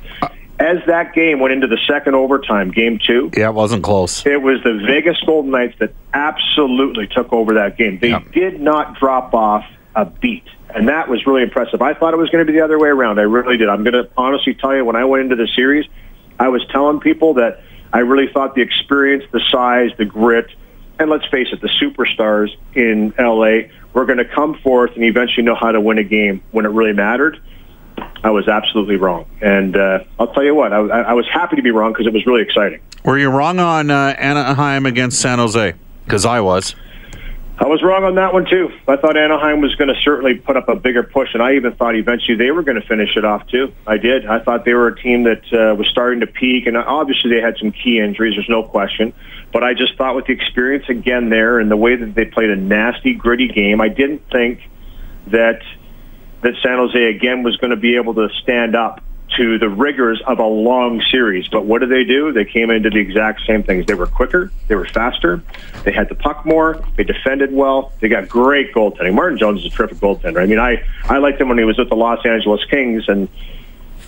as 0.60 0.76
that 0.86 1.14
game 1.14 1.40
went 1.40 1.54
into 1.54 1.66
the 1.66 1.78
second 1.88 2.14
overtime, 2.14 2.70
game 2.70 3.00
two. 3.04 3.30
Yeah, 3.34 3.48
it 3.48 3.54
wasn't 3.54 3.82
close. 3.82 4.24
It 4.26 4.42
was 4.42 4.62
the 4.62 4.74
Vegas 4.86 5.18
Golden 5.24 5.50
Knights 5.50 5.78
that 5.78 5.94
absolutely 6.12 7.06
took 7.06 7.32
over 7.32 7.54
that 7.54 7.78
game. 7.78 7.98
They 7.98 8.10
yep. 8.10 8.30
did 8.32 8.60
not 8.60 9.00
drop 9.00 9.32
off 9.32 9.64
a 9.94 10.04
beat. 10.04 10.44
And 10.72 10.88
that 10.88 11.08
was 11.08 11.26
really 11.26 11.42
impressive. 11.42 11.80
I 11.82 11.94
thought 11.94 12.12
it 12.14 12.18
was 12.18 12.28
going 12.28 12.46
to 12.46 12.52
be 12.52 12.56
the 12.56 12.64
other 12.64 12.78
way 12.78 12.88
around. 12.90 13.18
I 13.18 13.22
really 13.22 13.56
did. 13.56 13.68
I'm 13.68 13.82
going 13.82 13.94
to 13.94 14.08
honestly 14.16 14.54
tell 14.54 14.76
you, 14.76 14.84
when 14.84 14.96
I 14.96 15.04
went 15.06 15.24
into 15.24 15.36
the 15.36 15.48
series, 15.48 15.86
I 16.38 16.48
was 16.48 16.64
telling 16.70 17.00
people 17.00 17.34
that 17.34 17.62
I 17.92 18.00
really 18.00 18.30
thought 18.32 18.54
the 18.54 18.62
experience, 18.62 19.24
the 19.32 19.40
size, 19.50 19.90
the 19.96 20.04
grit, 20.04 20.46
and 20.98 21.08
let's 21.10 21.26
face 21.28 21.48
it, 21.52 21.62
the 21.62 21.68
superstars 21.68 22.50
in 22.74 23.14
LA 23.18 23.72
were 23.94 24.04
going 24.04 24.18
to 24.18 24.26
come 24.26 24.58
forth 24.58 24.92
and 24.94 25.04
eventually 25.04 25.42
know 25.42 25.54
how 25.54 25.72
to 25.72 25.80
win 25.80 25.96
a 25.96 26.04
game 26.04 26.42
when 26.50 26.66
it 26.66 26.68
really 26.68 26.92
mattered. 26.92 27.40
I 28.22 28.30
was 28.30 28.48
absolutely 28.48 28.96
wrong. 28.96 29.26
And 29.40 29.76
uh, 29.76 30.04
I'll 30.18 30.32
tell 30.32 30.44
you 30.44 30.54
what, 30.54 30.72
I, 30.72 30.78
I, 30.78 31.12
was 31.12 31.26
happy 31.32 31.56
to 31.56 31.62
be 31.62 31.70
wrong 31.70 31.92
because 31.92 32.06
it 32.06 32.12
was 32.12 32.26
really 32.26 32.42
exciting. 32.42 32.80
Were 33.04 33.18
you 33.18 33.30
wrong 33.30 33.58
on 33.58 33.90
uh, 33.90 34.14
Anaheim 34.18 34.86
against 34.86 35.20
San 35.20 35.38
Jose? 35.38 35.74
Because 36.04 36.26
I 36.26 36.40
was. 36.40 36.74
I 37.62 37.66
was 37.66 37.82
wrong 37.82 38.04
on 38.04 38.14
that 38.14 38.32
one 38.32 38.46
too. 38.46 38.72
I 38.88 38.96
thought 38.96 39.18
Anaheim 39.18 39.60
was 39.60 39.74
going 39.74 39.88
to 39.88 40.00
certainly 40.00 40.34
put 40.34 40.56
up 40.56 40.70
a 40.70 40.76
bigger 40.76 41.02
push, 41.02 41.34
and 41.34 41.42
I 41.42 41.56
even 41.56 41.74
thought 41.74 41.94
eventually 41.94 42.38
they 42.38 42.50
were 42.50 42.62
going 42.62 42.80
to 42.80 42.86
finish 42.86 43.18
it 43.18 43.24
off 43.26 43.46
too. 43.48 43.74
I 43.86 43.98
did. 43.98 44.24
I 44.24 44.38
thought 44.38 44.64
they 44.64 44.72
were 44.72 44.88
a 44.88 44.98
team 44.98 45.24
that 45.24 45.42
uh, 45.52 45.74
was 45.74 45.86
starting 45.88 46.20
to 46.20 46.26
peak, 46.26 46.66
and 46.66 46.74
obviously 46.74 47.30
they 47.30 47.42
had 47.42 47.58
some 47.58 47.70
key 47.70 48.00
injuries. 48.00 48.34
There's 48.34 48.48
no 48.48 48.62
question, 48.62 49.12
but 49.52 49.62
I 49.62 49.74
just 49.74 49.94
thought 49.96 50.16
with 50.16 50.24
the 50.24 50.32
experience 50.32 50.88
again 50.88 51.28
there 51.28 51.58
and 51.58 51.70
the 51.70 51.76
way 51.76 51.96
that 51.96 52.14
they 52.14 52.24
played 52.24 52.48
a 52.48 52.56
nasty, 52.56 53.12
gritty 53.12 53.48
game, 53.48 53.82
I 53.82 53.88
didn't 53.88 54.22
think 54.30 54.62
that 55.26 55.60
that 56.42 56.54
San 56.62 56.78
Jose 56.78 57.02
again 57.02 57.42
was 57.42 57.56
going 57.56 57.70
to 57.70 57.76
be 57.76 57.96
able 57.96 58.14
to 58.14 58.28
stand 58.42 58.74
up 58.74 59.02
to 59.36 59.58
the 59.58 59.68
rigors 59.68 60.20
of 60.26 60.38
a 60.38 60.46
long 60.46 61.00
series. 61.10 61.46
But 61.48 61.64
what 61.64 61.80
did 61.80 61.90
they 61.90 62.04
do? 62.04 62.32
They 62.32 62.44
came 62.44 62.70
into 62.70 62.90
the 62.90 62.98
exact 62.98 63.42
same 63.46 63.62
things. 63.62 63.86
They 63.86 63.94
were 63.94 64.06
quicker, 64.06 64.50
they 64.68 64.74
were 64.74 64.86
faster, 64.86 65.42
they 65.84 65.92
had 65.92 66.08
the 66.08 66.14
puck 66.14 66.44
more, 66.44 66.84
they 66.96 67.04
defended 67.04 67.52
well, 67.52 67.92
they 68.00 68.08
got 68.08 68.28
great 68.28 68.72
goaltending. 68.74 69.14
Martin 69.14 69.38
Jones 69.38 69.64
is 69.64 69.72
a 69.72 69.76
terrific 69.76 69.98
goaltender. 69.98 70.42
I 70.42 70.46
mean, 70.46 70.58
I 70.58 70.84
I 71.04 71.18
liked 71.18 71.40
him 71.40 71.48
when 71.48 71.58
he 71.58 71.64
was 71.64 71.78
with 71.78 71.88
the 71.88 71.96
Los 71.96 72.24
Angeles 72.24 72.64
Kings 72.70 73.04
and. 73.08 73.28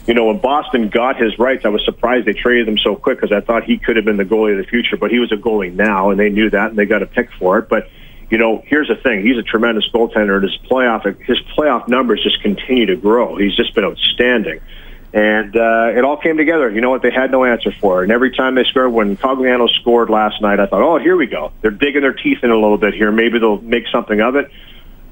You 0.05 0.15
know, 0.15 0.25
when 0.25 0.39
Boston 0.39 0.89
got 0.89 1.17
his 1.17 1.39
rights, 1.39 1.65
I 1.65 1.69
was 1.69 1.85
surprised 1.85 2.27
they 2.27 2.33
traded 2.33 2.67
him 2.67 2.77
so 2.77 2.97
quick 2.97 3.21
because 3.21 3.31
I 3.31 3.41
thought 3.41 3.63
he 3.63 3.79
could 3.79 3.95
have 3.95 4.05
been 4.05 4.17
the 4.17 4.25
goalie 4.25 4.51
of 4.51 4.59
the 4.59 4.69
future. 4.69 4.97
But 4.97 5.13
he 5.13 5.21
was 5.21 5.31
a 5.31 5.37
goalie 5.37 5.73
now, 5.73 6.11
and 6.11 6.19
they 6.19 6.29
knew 6.29 6.51
that, 6.51 6.71
and 6.71 6.77
they 6.77 6.87
got 6.87 7.05
a 7.05 7.07
pick 7.07 7.31
for 7.39 7.61
it. 7.61 7.69
But 7.69 7.89
you 8.33 8.39
know, 8.39 8.65
here's 8.67 8.89
the 8.89 8.97
thing: 8.97 9.27
he's 9.27 9.37
a 9.37 9.43
tremendous 9.43 9.87
goaltender, 9.91 10.37
and 10.37 10.45
his 10.45 10.57
playoff 10.71 11.05
his 11.27 11.39
playoff 11.55 11.87
numbers 11.87 12.23
just 12.23 12.41
continue 12.41 12.87
to 12.87 12.97
grow. 12.97 13.37
He's 13.37 13.55
just 13.55 13.75
been 13.75 13.85
outstanding, 13.85 14.59
and 15.13 15.55
uh, 15.55 15.93
it 15.95 16.03
all 16.03 16.17
came 16.17 16.39
together. 16.39 16.71
You 16.71 16.81
know 16.81 16.89
what? 16.89 17.03
They 17.03 17.11
had 17.11 17.31
no 17.31 17.45
answer 17.45 17.71
for 17.79 18.01
it, 18.01 18.05
and 18.05 18.13
every 18.13 18.35
time 18.35 18.55
they 18.55 18.65
scored, 18.65 18.91
when 18.91 19.19
Cogliano 19.19 19.69
scored 19.69 20.09
last 20.09 20.41
night, 20.41 20.61
I 20.61 20.67
thought, 20.67 20.81
oh, 20.81 20.99
here 20.99 21.15
we 21.15 21.27
go. 21.27 21.53
They're 21.61 21.71
digging 21.71 22.01
their 22.01 22.15
teeth 22.15 22.39
in 22.43 22.51
a 22.51 22.55
little 22.55 22.79
bit 22.79 22.95
here. 22.95 23.13
Maybe 23.13 23.39
they'll 23.39 23.61
make 23.61 23.85
something 23.93 24.23
of 24.23 24.35
it. 24.37 24.51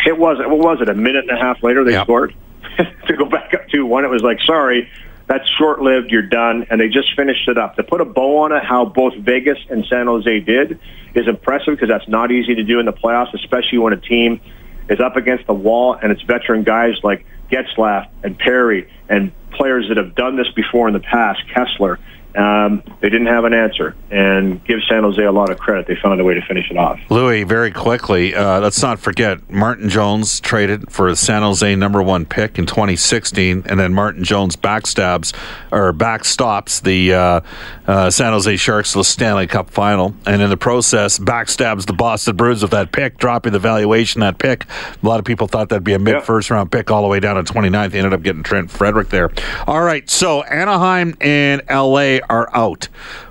It 0.07 0.17
wasn't. 0.17 0.49
What 0.49 0.61
was 0.61 0.81
it? 0.81 0.89
A 0.89 0.95
minute 0.95 1.29
and 1.29 1.39
a 1.39 1.43
half 1.43 1.63
later, 1.63 1.85
they 1.85 1.93
yep. 1.93 2.07
scored 2.07 2.35
to 3.07 3.17
go 3.19 3.27
back 3.27 3.53
up 3.53 3.69
two 3.69 3.85
one. 3.85 4.07
It 4.07 4.11
was 4.11 4.23
like, 4.23 4.41
sorry, 4.47 4.91
that's 5.31 5.49
short 5.49 5.81
lived. 5.81 6.11
You're 6.11 6.23
done. 6.23 6.67
And 6.71 6.81
they 6.81 6.89
just 6.89 7.15
finished 7.15 7.47
it 7.47 7.57
up. 7.57 7.77
To 7.77 7.85
put 7.85 8.01
a 8.01 8.05
bow 8.05 8.39
on 8.39 8.51
it, 8.51 8.65
how 8.65 8.85
both 8.85 9.15
Vegas 9.15 9.59
and 9.71 9.87
San 9.87 10.09
Jose 10.09 10.41
did 10.41 10.81
is 11.15 11.29
impressive 11.29 11.75
because 11.75 11.89
that's 11.89 12.09
not 12.09 12.33
easy 12.33 12.57
to 12.57 12.65
do 12.65 12.81
in 12.81 12.87
the 12.87 12.93
playoffs, 12.93 13.33
especially 13.33 13.79
when 13.79 13.93
a 13.93 13.97
team 13.97 14.41
is 14.89 14.99
up 14.99 15.15
against 15.15 15.47
the 15.47 15.55
wall 15.55 15.95
and 15.95 16.11
it's 16.11 16.23
veteran 16.23 16.65
guys 16.65 16.95
like 17.05 17.25
Getzlaf 17.49 18.09
and 18.25 18.37
Perry 18.37 18.93
and 19.09 19.31
players 19.53 19.87
that 19.87 19.99
have 19.99 20.17
done 20.17 20.37
this 20.37 20.49
before 20.51 20.89
in 20.89 20.95
the 20.95 21.01
past, 21.01 21.41
Kesler 21.55 21.99
um, 22.37 22.83
they 23.01 23.09
didn't 23.09 23.27
have 23.27 23.45
an 23.45 23.55
answer, 23.55 23.95
and 24.11 24.63
give 24.65 24.81
San 24.89 25.03
Jose 25.03 25.23
a 25.23 25.33
lot 25.33 25.51
of 25.51 25.59
credit. 25.59 25.87
They 25.87 25.97
found 25.97 26.21
a 26.21 26.25
way 26.25 26.35
to 26.35 26.43
finish 26.43 26.71
it 26.71 26.77
off. 26.77 27.01
Louis, 27.09 27.45
very 27.45 27.71
quickly, 27.71 28.35
uh, 28.35 28.61
let's 28.61 28.81
not 28.83 28.99
forget 28.99 29.51
Martin 29.51 29.89
Jones 29.89 30.41
traded 30.41 30.91
for 30.91 31.09
a 31.09 31.17
San 31.17 31.43
Jose 31.43 31.75
number 31.77 32.03
one 32.03 32.25
pick 32.25 32.59
in 32.59 32.67
2016, 32.67 33.65
and 33.67 33.81
then 33.81 33.95
Martin 33.95 34.25
Jones 34.25 34.57
backstabs 34.57 35.35
or 35.73 35.93
backstops 35.93 36.83
the 36.83 37.15
uh, 37.15 37.41
uh, 37.87 38.11
San 38.11 38.33
Jose 38.33 38.57
Sharks 38.57 38.93
to 38.93 38.99
the 38.99 39.05
Stanley 39.05 39.47
Cup 39.47 39.71
final, 39.71 40.15
and 40.27 40.41
in 40.41 40.51
the 40.51 40.57
process 40.57 41.19
backstabs 41.19 41.87
the 41.87 41.93
Boston 41.93 42.37
Bruins 42.37 42.63
with 42.63 42.71
that 42.71 42.93
pick, 42.93 43.19
dropping 43.19 43.53
the 43.53 43.59
valuation 43.59 44.21
that 44.21 44.39
pick. 44.39 44.67
A 45.03 45.07
lot 45.07 45.19
of 45.19 45.25
people 45.25 45.47
thought 45.47 45.69
that'd 45.71 45.85
be 45.85 45.95
a 45.95 45.99
mid 45.99 46.23
first 46.23 46.51
round 46.51 46.71
pick 46.71 46.91
all 46.91 47.03
the 47.03 47.09
way 47.09 47.21
down 47.21 47.43
to 47.43 47.53
29th. 47.53 47.91
They 47.91 47.99
ended 47.99 48.13
up 48.13 48.23
getting 48.23 48.43
Trent 48.43 48.71
Frederic 48.71 49.09
there. 49.09 49.31
All 49.67 49.83
right, 49.83 50.09
so 50.09 50.43
Anaheim 50.43 51.17
and 51.21 51.63
LA 51.69 52.20
are 52.29 52.49
out. 52.55 52.89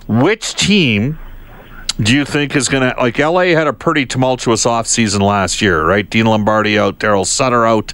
Which 0.07 0.55
team 0.55 1.19
do 2.01 2.15
you 2.15 2.23
think 2.23 2.55
is 2.55 2.69
going 2.69 2.89
to 2.89 2.99
like 2.99 3.19
LA 3.19 3.55
had 3.55 3.67
a 3.67 3.73
pretty 3.73 4.05
tumultuous 4.05 4.65
offseason 4.65 5.21
last 5.21 5.61
year, 5.61 5.85
right? 5.85 6.09
Dean 6.09 6.25
Lombardi 6.25 6.79
out, 6.79 6.99
Daryl 6.99 7.25
Sutter 7.25 7.65
out, 7.65 7.93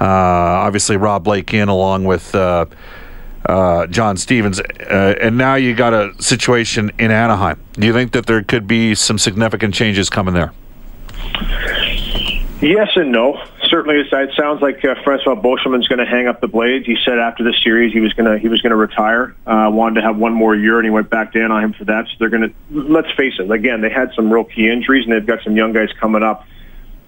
uh, 0.00 0.04
obviously 0.04 0.96
Rob 0.96 1.24
Blake 1.24 1.54
in 1.54 1.68
along 1.68 2.04
with 2.04 2.34
uh, 2.34 2.66
uh, 3.46 3.86
John 3.86 4.16
Stevens, 4.16 4.60
uh, 4.60 5.14
and 5.20 5.38
now 5.38 5.54
you 5.54 5.74
got 5.74 5.92
a 5.92 6.12
situation 6.20 6.90
in 6.98 7.10
Anaheim. 7.10 7.60
Do 7.74 7.86
you 7.86 7.92
think 7.92 8.12
that 8.12 8.26
there 8.26 8.42
could 8.42 8.66
be 8.66 8.94
some 8.94 9.18
significant 9.18 9.74
changes 9.74 10.10
coming 10.10 10.34
there? 10.34 10.52
Yes 12.60 12.88
and 12.96 13.12
no 13.12 13.40
certainly 13.74 13.98
it 13.98 14.30
sounds 14.36 14.62
like 14.62 14.84
uh, 14.84 14.94
Francois 15.02 15.34
Beauchemin's 15.34 15.88
going 15.88 15.98
to 15.98 16.06
hang 16.06 16.28
up 16.28 16.40
the 16.40 16.46
blades. 16.46 16.86
He 16.86 16.96
said 17.04 17.18
after 17.18 17.42
the 17.42 17.52
series 17.64 17.92
he 17.92 17.98
was 17.98 18.12
going 18.12 18.30
to 18.30 18.38
he 18.38 18.48
was 18.48 18.62
going 18.62 18.70
to 18.70 18.76
retire. 18.76 19.34
Uh, 19.44 19.68
wanted 19.72 20.00
to 20.00 20.06
have 20.06 20.16
one 20.16 20.32
more 20.32 20.54
year, 20.54 20.78
and 20.78 20.86
he 20.86 20.90
went 20.90 21.10
back 21.10 21.32
to 21.32 21.42
Anaheim 21.42 21.72
for 21.72 21.84
that. 21.86 22.06
So 22.06 22.12
they're 22.20 22.28
going 22.28 22.50
to 22.50 22.54
let's 22.70 23.10
face 23.16 23.34
it. 23.40 23.50
Again, 23.50 23.80
they 23.80 23.90
had 23.90 24.12
some 24.14 24.32
real 24.32 24.44
key 24.44 24.70
injuries, 24.70 25.06
and 25.06 25.12
they've 25.12 25.26
got 25.26 25.42
some 25.42 25.56
young 25.56 25.72
guys 25.72 25.88
coming 25.98 26.22
up. 26.22 26.46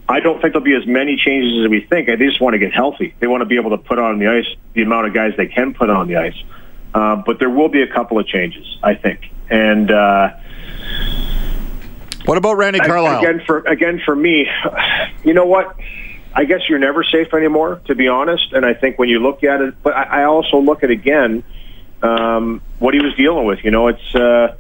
I 0.08 0.18
don't 0.18 0.40
think 0.40 0.54
there'll 0.54 0.64
be 0.64 0.74
as 0.74 0.86
many 0.86 1.16
changes 1.16 1.64
as 1.64 1.70
we 1.70 1.82
think. 1.82 2.08
They 2.08 2.16
just 2.16 2.40
want 2.40 2.54
to 2.54 2.58
get 2.58 2.72
healthy. 2.72 3.14
They 3.20 3.28
want 3.28 3.42
to 3.42 3.46
be 3.46 3.56
able 3.56 3.70
to 3.70 3.78
put 3.78 4.00
on 4.00 4.18
the 4.18 4.26
ice 4.26 4.46
the 4.74 4.82
amount 4.82 5.06
of 5.06 5.14
guys 5.14 5.34
they 5.36 5.46
can 5.46 5.72
put 5.72 5.88
on 5.88 6.08
the 6.08 6.16
ice. 6.16 6.42
Uh, 6.92 7.22
but 7.24 7.38
there 7.38 7.50
will 7.50 7.68
be 7.68 7.82
a 7.82 7.92
couple 7.92 8.18
of 8.18 8.26
changes, 8.26 8.66
I 8.82 8.96
think, 8.96 9.30
and. 9.50 9.88
Uh, 9.88 10.30
what 12.24 12.38
about 12.38 12.56
Randy 12.56 12.80
Carlyle? 12.80 13.20
Again, 13.20 13.40
for 13.46 13.58
again 13.58 14.02
for 14.04 14.16
me, 14.16 14.48
you 15.24 15.32
know 15.32 15.46
what? 15.46 15.76
I 16.36 16.44
guess 16.44 16.68
you're 16.68 16.78
never 16.78 17.02
safe 17.02 17.32
anymore, 17.32 17.80
to 17.86 17.94
be 17.94 18.08
honest. 18.08 18.52
And 18.52 18.66
I 18.66 18.74
think 18.74 18.98
when 18.98 19.08
you 19.08 19.20
look 19.20 19.42
at 19.42 19.62
it, 19.62 19.82
but 19.82 19.96
I, 19.96 20.02
I 20.02 20.24
also 20.24 20.58
look 20.58 20.84
at 20.84 20.90
again 20.90 21.42
um, 22.02 22.60
what 22.78 22.92
he 22.92 23.00
was 23.00 23.14
dealing 23.14 23.46
with. 23.46 23.64
You 23.64 23.70
know, 23.70 23.88
it's 23.88 24.14
uh, 24.14 24.54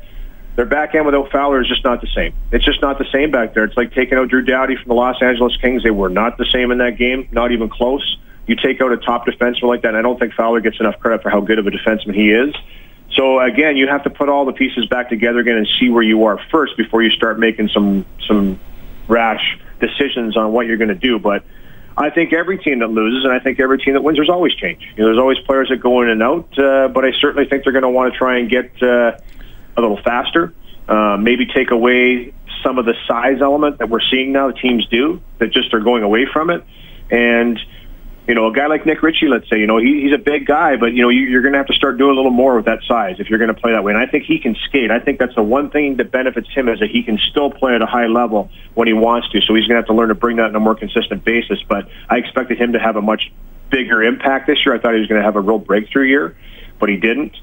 their 0.56 0.64
back 0.64 0.94
end 0.94 1.04
without 1.04 1.30
Fowler 1.30 1.60
is 1.60 1.68
just 1.68 1.84
not 1.84 2.00
the 2.00 2.06
same. 2.14 2.32
It's 2.50 2.64
just 2.64 2.80
not 2.80 2.98
the 2.98 3.04
same 3.12 3.30
back 3.30 3.52
there. 3.52 3.64
It's 3.64 3.76
like 3.76 3.92
taking 3.92 4.16
out 4.16 4.28
Drew 4.28 4.42
Doughty 4.42 4.76
from 4.76 4.88
the 4.88 4.94
Los 4.94 5.20
Angeles 5.20 5.54
Kings. 5.58 5.82
They 5.82 5.90
were 5.90 6.08
not 6.08 6.38
the 6.38 6.46
same 6.46 6.70
in 6.70 6.78
that 6.78 6.96
game, 6.96 7.28
not 7.30 7.52
even 7.52 7.68
close. 7.68 8.16
You 8.46 8.56
take 8.56 8.80
out 8.80 8.90
a 8.92 8.96
top 8.96 9.26
defenseman 9.26 9.64
like 9.64 9.82
that, 9.82 9.88
and 9.88 9.98
I 9.98 10.02
don't 10.02 10.18
think 10.18 10.32
Fowler 10.32 10.60
gets 10.60 10.80
enough 10.80 10.98
credit 10.98 11.22
for 11.22 11.28
how 11.28 11.40
good 11.40 11.58
of 11.58 11.66
a 11.66 11.70
defenseman 11.70 12.14
he 12.14 12.30
is. 12.30 12.54
So 13.12 13.38
again, 13.38 13.76
you 13.76 13.86
have 13.86 14.04
to 14.04 14.10
put 14.10 14.30
all 14.30 14.46
the 14.46 14.52
pieces 14.52 14.86
back 14.86 15.10
together 15.10 15.40
again 15.40 15.56
and 15.56 15.68
see 15.78 15.90
where 15.90 16.02
you 16.02 16.24
are 16.24 16.38
first 16.50 16.76
before 16.78 17.02
you 17.02 17.10
start 17.10 17.38
making 17.38 17.68
some 17.68 18.06
some 18.26 18.58
rash 19.08 19.58
decisions 19.78 20.36
on 20.36 20.52
what 20.52 20.66
you're 20.66 20.78
going 20.78 20.88
to 20.88 20.94
do. 20.94 21.18
But 21.18 21.44
I 21.96 22.10
think 22.10 22.32
every 22.32 22.58
team 22.58 22.80
that 22.80 22.90
loses 22.90 23.24
and 23.24 23.32
I 23.32 23.38
think 23.38 23.58
every 23.58 23.78
team 23.78 23.94
that 23.94 24.02
wins, 24.02 24.18
there's 24.18 24.28
always 24.28 24.54
change. 24.54 24.82
You 24.96 25.02
know, 25.02 25.06
there's 25.06 25.18
always 25.18 25.38
players 25.38 25.70
that 25.70 25.78
go 25.78 26.02
in 26.02 26.10
and 26.10 26.22
out, 26.22 26.58
uh, 26.58 26.88
but 26.88 27.04
I 27.04 27.12
certainly 27.12 27.48
think 27.48 27.64
they're 27.64 27.72
going 27.72 27.82
to 27.82 27.88
want 27.88 28.12
to 28.12 28.18
try 28.18 28.38
and 28.38 28.50
get 28.50 28.82
uh, 28.82 29.16
a 29.76 29.80
little 29.80 30.00
faster, 30.02 30.52
uh, 30.88 31.16
maybe 31.18 31.46
take 31.46 31.70
away 31.70 32.34
some 32.62 32.78
of 32.78 32.84
the 32.84 32.94
size 33.06 33.40
element 33.40 33.78
that 33.78 33.88
we're 33.88 34.00
seeing 34.00 34.32
now 34.32 34.48
The 34.48 34.58
teams 34.58 34.86
do 34.86 35.22
that 35.38 35.52
just 35.52 35.72
are 35.72 35.80
going 35.80 36.02
away 36.02 36.26
from 36.26 36.50
it. 36.50 36.64
And 37.10 37.58
you 38.26 38.34
know, 38.34 38.46
a 38.46 38.52
guy 38.52 38.66
like 38.66 38.84
Nick 38.84 39.02
Ritchie, 39.02 39.28
let's 39.28 39.48
say, 39.48 39.58
you 39.60 39.66
know, 39.66 39.78
he, 39.78 40.02
he's 40.02 40.12
a 40.12 40.18
big 40.18 40.46
guy, 40.46 40.76
but 40.76 40.92
you 40.92 41.02
know, 41.02 41.08
you, 41.08 41.22
you're 41.22 41.42
going 41.42 41.52
to 41.52 41.58
have 41.58 41.68
to 41.68 41.74
start 41.74 41.96
doing 41.96 42.10
a 42.10 42.14
little 42.14 42.32
more 42.32 42.56
with 42.56 42.64
that 42.64 42.80
size 42.82 43.16
if 43.20 43.30
you're 43.30 43.38
going 43.38 43.54
to 43.54 43.60
play 43.60 43.72
that 43.72 43.84
way. 43.84 43.92
And 43.92 44.00
I 44.00 44.06
think 44.06 44.24
he 44.24 44.38
can 44.38 44.56
skate. 44.64 44.90
I 44.90 44.98
think 44.98 45.18
that's 45.18 45.34
the 45.34 45.42
one 45.42 45.70
thing 45.70 45.96
that 45.96 46.10
benefits 46.10 46.48
him 46.52 46.68
is 46.68 46.80
that 46.80 46.90
he 46.90 47.02
can 47.04 47.18
still 47.18 47.50
play 47.50 47.74
at 47.74 47.82
a 47.82 47.86
high 47.86 48.06
level 48.06 48.50
when 48.74 48.88
he 48.88 48.94
wants 48.94 49.28
to. 49.30 49.40
So 49.40 49.54
he's 49.54 49.66
going 49.68 49.76
to 49.76 49.82
have 49.82 49.86
to 49.86 49.94
learn 49.94 50.08
to 50.08 50.14
bring 50.14 50.38
that 50.38 50.46
on 50.46 50.56
a 50.56 50.60
more 50.60 50.74
consistent 50.74 51.24
basis. 51.24 51.62
But 51.68 51.88
I 52.08 52.16
expected 52.16 52.58
him 52.58 52.72
to 52.72 52.80
have 52.80 52.96
a 52.96 53.02
much 53.02 53.32
bigger 53.70 54.02
impact 54.02 54.48
this 54.48 54.64
year. 54.66 54.74
I 54.74 54.78
thought 54.78 54.94
he 54.94 55.00
was 55.00 55.08
going 55.08 55.20
to 55.20 55.24
have 55.24 55.36
a 55.36 55.40
real 55.40 55.58
breakthrough 55.58 56.06
year, 56.06 56.36
but 56.80 56.88
he 56.88 56.96
didn't. 56.96 57.36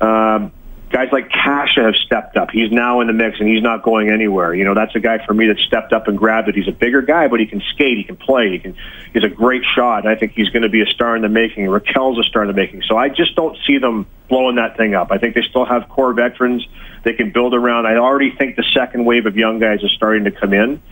Um, 0.00 0.52
guys 0.90 1.08
like 1.12 1.30
Kase 1.30 1.76
have 1.76 1.94
stepped 1.96 2.36
up. 2.36 2.50
He's 2.50 2.70
now 2.70 3.00
in 3.00 3.06
the 3.06 3.12
mix 3.12 3.38
and 3.40 3.48
he's 3.48 3.62
not 3.62 3.82
going 3.82 4.10
anywhere. 4.10 4.54
You 4.54 4.64
know, 4.64 4.74
that's 4.74 4.94
a 4.94 5.00
guy 5.00 5.24
for 5.24 5.34
me 5.34 5.46
that 5.48 5.58
stepped 5.58 5.92
up 5.92 6.08
and 6.08 6.16
grabbed 6.16 6.48
it. 6.48 6.54
He's 6.54 6.68
a 6.68 6.72
bigger 6.72 7.02
guy, 7.02 7.28
but 7.28 7.40
he 7.40 7.46
can 7.46 7.62
skate, 7.72 7.98
he 7.98 8.04
can 8.04 8.16
play, 8.16 8.50
he 8.50 8.58
can. 8.58 8.76
He's 9.12 9.24
a 9.24 9.28
great 9.28 9.62
shot. 9.64 10.06
I 10.06 10.14
think 10.14 10.32
he's 10.32 10.50
going 10.50 10.62
to 10.62 10.68
be 10.68 10.82
a 10.82 10.86
star 10.86 11.16
in 11.16 11.22
the 11.22 11.28
making. 11.28 11.66
Rakell's 11.66 12.18
a 12.18 12.28
star 12.28 12.42
in 12.42 12.48
the 12.48 12.54
making. 12.54 12.82
So 12.82 12.96
I 12.96 13.08
just 13.08 13.34
don't 13.34 13.56
see 13.66 13.78
them 13.78 14.06
blowing 14.28 14.56
that 14.56 14.76
thing 14.76 14.94
up. 14.94 15.10
I 15.10 15.18
think 15.18 15.34
they 15.34 15.42
still 15.42 15.64
have 15.64 15.88
core 15.88 16.12
veterans 16.12 16.66
they 17.02 17.14
can 17.14 17.30
build 17.30 17.54
around. 17.54 17.86
I 17.86 17.96
already 17.96 18.30
think 18.30 18.56
the 18.56 18.64
second 18.74 19.04
wave 19.04 19.26
of 19.26 19.36
young 19.36 19.58
guys 19.58 19.82
is 19.82 19.90
starting 19.92 20.24
to 20.24 20.30
come 20.30 20.52
in, 20.52 20.82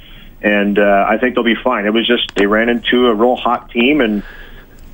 and 0.40 0.78
uh, 0.78 1.06
I 1.08 1.18
think 1.18 1.34
they'll 1.34 1.44
be 1.44 1.56
fine. 1.56 1.86
It 1.86 1.92
was 1.92 2.06
just 2.06 2.34
they 2.34 2.46
ran 2.46 2.68
into 2.68 3.08
a 3.08 3.14
real 3.14 3.36
hot 3.36 3.70
team 3.70 4.00
and 4.00 4.22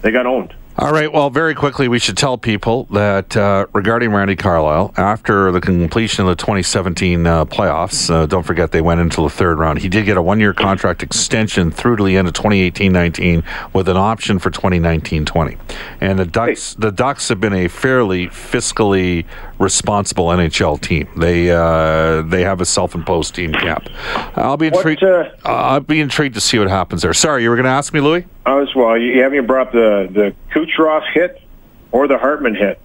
they 0.00 0.10
got 0.10 0.26
owned. 0.26 0.54
All 0.78 0.90
right. 0.90 1.12
Well, 1.12 1.28
very 1.28 1.54
quickly, 1.54 1.86
we 1.86 1.98
should 1.98 2.16
tell 2.16 2.38
people 2.38 2.84
that 2.84 3.36
uh, 3.36 3.66
regarding 3.74 4.10
Randy 4.10 4.36
Carlyle, 4.36 4.94
after 4.96 5.52
the 5.52 5.60
completion 5.60 6.24
of 6.24 6.30
the 6.30 6.42
2017 6.42 7.26
uh, 7.26 7.44
playoffs, 7.44 8.10
uh, 8.10 8.24
don't 8.24 8.42
forget 8.42 8.72
they 8.72 8.80
went 8.80 8.98
into 8.98 9.20
the 9.20 9.28
third 9.28 9.58
round. 9.58 9.80
He 9.80 9.90
did 9.90 10.06
get 10.06 10.16
a 10.16 10.22
one-year 10.22 10.54
contract 10.54 11.02
extension 11.02 11.70
through 11.70 11.96
to 11.96 12.04
the 12.04 12.16
end 12.16 12.26
of 12.26 12.32
2018-19 12.32 13.44
with 13.74 13.86
an 13.86 13.98
option 13.98 14.38
for 14.38 14.50
2019-20. 14.50 15.58
And 16.00 16.18
the 16.18 16.24
Ducks, 16.24 16.74
the 16.74 16.90
Ducks 16.90 17.28
have 17.28 17.38
been 17.38 17.52
a 17.52 17.68
fairly 17.68 18.28
fiscally 18.28 19.26
responsible 19.58 20.28
NHL 20.28 20.80
team. 20.80 21.06
They 21.18 21.50
uh, 21.50 22.22
they 22.22 22.44
have 22.44 22.62
a 22.62 22.64
self-imposed 22.64 23.34
team 23.34 23.52
cap. 23.52 23.88
I'll 24.36 24.56
be 24.56 24.68
intrigued. 24.68 25.04
Uh, 25.04 25.28
I'll 25.44 25.80
be 25.80 26.00
intrigued 26.00 26.34
to 26.36 26.40
see 26.40 26.58
what 26.58 26.68
happens 26.68 27.02
there. 27.02 27.12
Sorry, 27.12 27.42
you 27.42 27.50
were 27.50 27.56
going 27.56 27.64
to 27.64 27.70
ask 27.70 27.92
me, 27.92 28.00
Louis. 28.00 28.26
I 28.44 28.54
was 28.54 28.74
well. 28.74 28.96
You 28.98 29.22
haven't 29.22 29.46
brought 29.46 29.68
up 29.68 29.72
the 29.72 30.08
the 30.10 30.34
Kucherov 30.54 31.02
hit 31.12 31.40
or 31.92 32.08
the 32.08 32.18
Hartman 32.18 32.54
hit. 32.54 32.80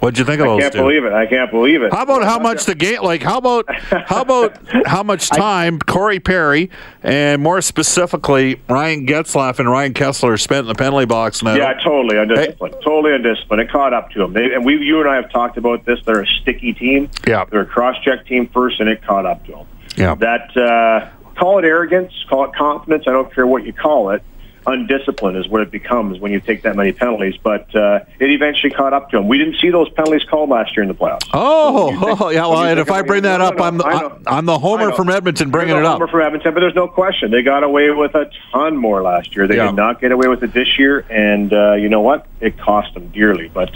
What'd 0.00 0.18
you 0.18 0.24
think 0.26 0.40
of 0.40 0.46
I 0.46 0.50
those? 0.50 0.60
can't 0.60 0.72
two? 0.74 0.80
believe 0.82 1.04
it. 1.04 1.12
I 1.14 1.24
can't 1.24 1.50
believe 1.50 1.82
it. 1.82 1.90
How 1.92 2.02
about 2.02 2.24
how 2.24 2.38
much 2.38 2.66
the 2.66 2.74
game? 2.74 3.00
Like 3.02 3.22
how 3.22 3.38
about 3.38 3.64
how 3.74 4.20
about 4.20 4.58
how 4.86 5.02
much 5.02 5.30
time 5.30 5.78
Corey 5.78 6.20
Perry 6.20 6.68
and 7.02 7.40
more 7.42 7.62
specifically 7.62 8.60
Ryan 8.68 9.06
Getzlaf 9.06 9.58
and 9.60 9.70
Ryan 9.70 9.94
Kesler 9.94 10.38
spent 10.38 10.60
in 10.60 10.66
the 10.66 10.74
penalty 10.74 11.06
box 11.06 11.42
now? 11.42 11.54
Yeah, 11.54 11.72
totally 11.82 12.18
undisciplined. 12.18 12.74
Totally 12.84 13.14
undisciplined. 13.14 13.62
It 13.62 13.70
caught 13.70 13.94
up 13.94 14.10
to 14.10 14.18
them. 14.18 14.34
They, 14.34 14.52
and 14.52 14.64
we, 14.64 14.76
you 14.76 15.00
and 15.00 15.08
I 15.08 15.16
have 15.16 15.30
talked 15.30 15.56
about 15.56 15.86
this. 15.86 16.00
They're 16.04 16.20
a 16.22 16.26
sticky 16.26 16.74
team. 16.74 17.08
Yeah. 17.26 17.46
They're 17.46 17.62
a 17.62 17.66
cross-check 17.66 18.26
team 18.26 18.48
first, 18.48 18.80
and 18.80 18.88
it 18.90 19.02
caught 19.04 19.24
up 19.24 19.44
to 19.46 19.52
them. 19.52 19.66
Yeah. 19.96 20.14
That 20.16 20.54
uh, 20.56 21.08
call 21.38 21.58
it 21.60 21.64
arrogance, 21.64 22.12
call 22.28 22.44
it 22.44 22.54
confidence. 22.54 23.04
I 23.06 23.12
don't 23.12 23.32
care 23.32 23.46
what 23.46 23.64
you 23.64 23.72
call 23.72 24.10
it. 24.10 24.22
Undisciplined 24.66 25.36
is 25.36 25.48
what 25.48 25.60
it 25.60 25.70
becomes 25.70 26.18
when 26.18 26.32
you 26.32 26.40
take 26.40 26.62
that 26.62 26.74
many 26.76 26.92
penalties. 26.92 27.34
But 27.42 27.74
uh, 27.74 28.00
it 28.18 28.30
eventually 28.30 28.70
caught 28.72 28.92
up 28.92 29.10
to 29.10 29.18
them. 29.18 29.28
We 29.28 29.38
didn't 29.38 29.56
see 29.60 29.70
those 29.70 29.90
penalties 29.90 30.24
called 30.28 30.48
last 30.48 30.76
year 30.76 30.82
in 30.82 30.88
the 30.88 30.94
playoffs. 30.94 31.28
Oh, 31.32 32.16
oh, 32.20 32.30
yeah. 32.30 32.46
Well, 32.46 32.64
and 32.64 32.80
if 32.80 32.90
I 32.90 33.02
bring 33.02 33.22
that 33.24 33.40
up, 33.40 33.60
I'm 33.60 33.78
the. 33.78 33.84
I'm 34.26 34.46
the 34.46 34.58
homer 34.58 34.92
from 34.92 35.10
Edmonton 35.10 35.50
bringing 35.50 35.76
it 35.76 35.84
up. 35.84 35.94
Homer 35.98 36.08
from 36.08 36.20
Edmonton, 36.22 36.54
but 36.54 36.60
there's 36.60 36.74
no 36.74 36.88
question 36.88 37.30
they 37.30 37.42
got 37.42 37.62
away 37.62 37.90
with 37.90 38.14
a 38.14 38.30
ton 38.52 38.76
more 38.76 39.02
last 39.02 39.36
year. 39.36 39.46
They 39.46 39.56
Yeah. 39.56 39.66
did 39.66 39.76
not 39.76 40.00
get 40.00 40.12
away 40.12 40.28
with 40.28 40.42
it 40.42 40.52
this 40.52 40.78
year, 40.78 41.04
and 41.10 41.52
uh, 41.52 41.74
you 41.74 41.88
know 41.88 42.00
what? 42.00 42.26
It 42.40 42.58
cost 42.58 42.94
them 42.94 43.08
dearly. 43.08 43.48
But 43.52 43.70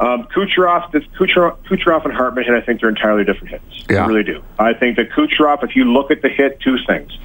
um, 0.00 0.24
Kucherov, 0.24 0.92
this 0.92 1.04
Kucherov, 1.18 1.56
Kucherov 1.68 2.04
and 2.04 2.12
Hartman 2.12 2.44
hit. 2.44 2.54
I 2.54 2.60
think 2.60 2.80
they're 2.80 2.90
entirely 2.90 3.24
different 3.24 3.48
hits. 3.50 3.86
Yeah. 3.88 4.04
I 4.04 4.06
really 4.06 4.24
do. 4.24 4.42
I 4.58 4.74
think 4.74 4.96
that 4.96 5.10
Kucherov, 5.10 5.64
if 5.64 5.74
you 5.74 5.84
look 5.84 6.10
at 6.10 6.20
the 6.22 6.28
hit, 6.28 6.60
two 6.60 6.76
things: 6.86 7.16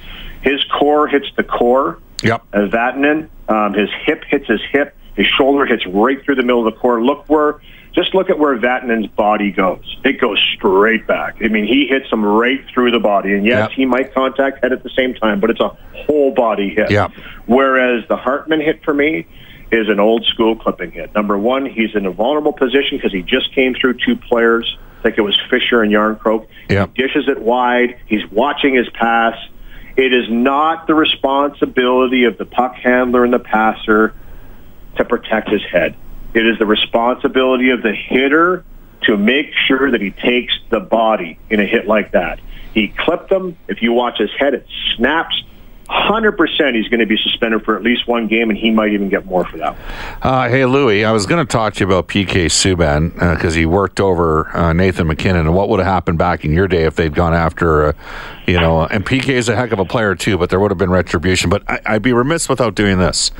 his 0.42 0.64
core 0.64 1.06
hits 1.06 1.26
the 1.36 1.44
core 1.44 1.98
Yep. 2.24 2.42
as 2.52 2.70
Vatanen. 2.70 3.28
Um, 3.48 3.74
his 3.74 3.90
hip 4.04 4.24
hits 4.28 4.46
his 4.48 4.60
hip. 4.72 4.96
His 5.16 5.26
shoulder 5.26 5.66
hits 5.66 5.86
right 5.86 6.22
through 6.24 6.36
the 6.36 6.42
middle 6.42 6.66
of 6.66 6.74
the 6.74 6.80
core. 6.80 7.02
Look 7.04 7.28
where, 7.28 7.60
just 7.92 8.14
look 8.14 8.30
at 8.30 8.38
where 8.38 8.56
Vatanen's 8.58 9.06
body 9.08 9.52
goes. 9.52 9.96
It 10.04 10.20
goes 10.20 10.40
straight 10.56 11.06
back. 11.06 11.36
I 11.44 11.48
mean, 11.48 11.66
he 11.66 11.86
hits 11.86 12.10
him 12.10 12.24
right 12.24 12.64
through 12.72 12.90
the 12.90 12.98
body. 12.98 13.32
And 13.34 13.46
yes, 13.46 13.68
Yep. 13.68 13.70
he 13.72 13.84
might 13.84 14.12
contact 14.14 14.62
head 14.62 14.72
at 14.72 14.82
the 14.82 14.90
same 14.90 15.14
time, 15.14 15.38
but 15.40 15.50
it's 15.50 15.60
a 15.60 15.68
whole 16.06 16.32
body 16.32 16.70
hit. 16.70 16.90
Yep. 16.90 17.12
Whereas 17.46 18.06
the 18.08 18.16
Hartman 18.16 18.60
hit 18.60 18.82
for 18.84 18.92
me 18.94 19.26
is 19.70 19.88
an 19.88 20.00
old 20.00 20.24
school 20.26 20.56
clipping 20.56 20.90
hit. 20.90 21.14
Number 21.14 21.38
one, 21.38 21.66
he's 21.66 21.94
in 21.94 22.06
a 22.06 22.10
vulnerable 22.10 22.52
position 22.52 22.96
because 22.98 23.12
he 23.12 23.22
just 23.22 23.54
came 23.54 23.74
through 23.74 23.94
two 24.04 24.16
players. 24.16 24.76
I 25.00 25.02
think 25.02 25.18
it 25.18 25.22
was 25.22 25.38
Fisher 25.50 25.82
and 25.82 25.92
Jarnkrok. 25.92 26.46
Yep. 26.70 26.90
He 26.94 27.02
dishes 27.02 27.28
it 27.28 27.40
wide. 27.40 27.98
He's 28.06 28.26
watching 28.30 28.74
his 28.74 28.88
pass. 28.90 29.36
It 29.96 30.12
is 30.12 30.28
not 30.28 30.86
the 30.86 30.94
responsibility 30.94 32.24
of 32.24 32.36
the 32.36 32.44
puck 32.44 32.74
handler 32.74 33.24
and 33.24 33.32
the 33.32 33.38
passer 33.38 34.14
to 34.96 35.04
protect 35.04 35.48
his 35.48 35.62
head. 35.62 35.94
It 36.34 36.46
is 36.46 36.58
the 36.58 36.66
responsibility 36.66 37.70
of 37.70 37.82
the 37.82 37.92
hitter 37.92 38.64
to 39.02 39.16
make 39.16 39.52
sure 39.66 39.90
that 39.90 40.00
he 40.00 40.10
takes 40.10 40.58
the 40.70 40.80
body 40.80 41.38
in 41.48 41.60
a 41.60 41.64
hit 41.64 41.86
like 41.86 42.12
that. 42.12 42.40
He 42.72 42.88
clipped 42.88 43.30
him. 43.30 43.56
If 43.68 43.82
you 43.82 43.92
watch 43.92 44.18
his 44.18 44.30
head, 44.36 44.54
it 44.54 44.66
snaps. 44.96 45.42
100% 45.88 46.74
he's 46.74 46.88
going 46.88 47.00
to 47.00 47.06
be 47.06 47.16
suspended 47.16 47.64
for 47.64 47.76
at 47.76 47.82
least 47.82 48.06
one 48.06 48.26
game, 48.26 48.50
and 48.50 48.58
he 48.58 48.70
might 48.70 48.92
even 48.92 49.08
get 49.08 49.26
more 49.26 49.44
for 49.44 49.58
that. 49.58 49.76
Uh, 50.22 50.48
hey, 50.48 50.64
Louie, 50.64 51.04
I 51.04 51.12
was 51.12 51.26
going 51.26 51.44
to 51.44 51.50
talk 51.50 51.74
to 51.74 51.80
you 51.80 51.86
about 51.86 52.08
PK 52.08 52.46
Subban 52.46 53.12
because 53.36 53.54
he 53.54 53.66
worked 53.66 54.00
over 54.00 54.48
uh, 54.56 54.72
Nathan 54.72 55.06
MacKinnon 55.06 55.42
and 55.46 55.54
what 55.54 55.68
would 55.68 55.80
have 55.80 55.86
happened 55.86 56.18
back 56.18 56.44
in 56.44 56.52
your 56.52 56.68
day 56.68 56.84
if 56.84 56.96
they'd 56.96 57.14
gone 57.14 57.34
after, 57.34 57.88
uh, 57.88 57.92
you 58.46 58.58
know, 58.58 58.86
and 58.86 59.04
PK 59.04 59.28
is 59.28 59.48
a 59.48 59.56
heck 59.56 59.72
of 59.72 59.78
a 59.78 59.84
player 59.84 60.14
too, 60.14 60.38
but 60.38 60.50
there 60.50 60.60
would 60.60 60.70
have 60.70 60.78
been 60.78 60.90
retribution. 60.90 61.50
But 61.50 61.68
I, 61.68 61.80
I'd 61.86 62.02
be 62.02 62.12
remiss 62.12 62.48
without 62.48 62.74
doing 62.74 62.98
this. 62.98 63.30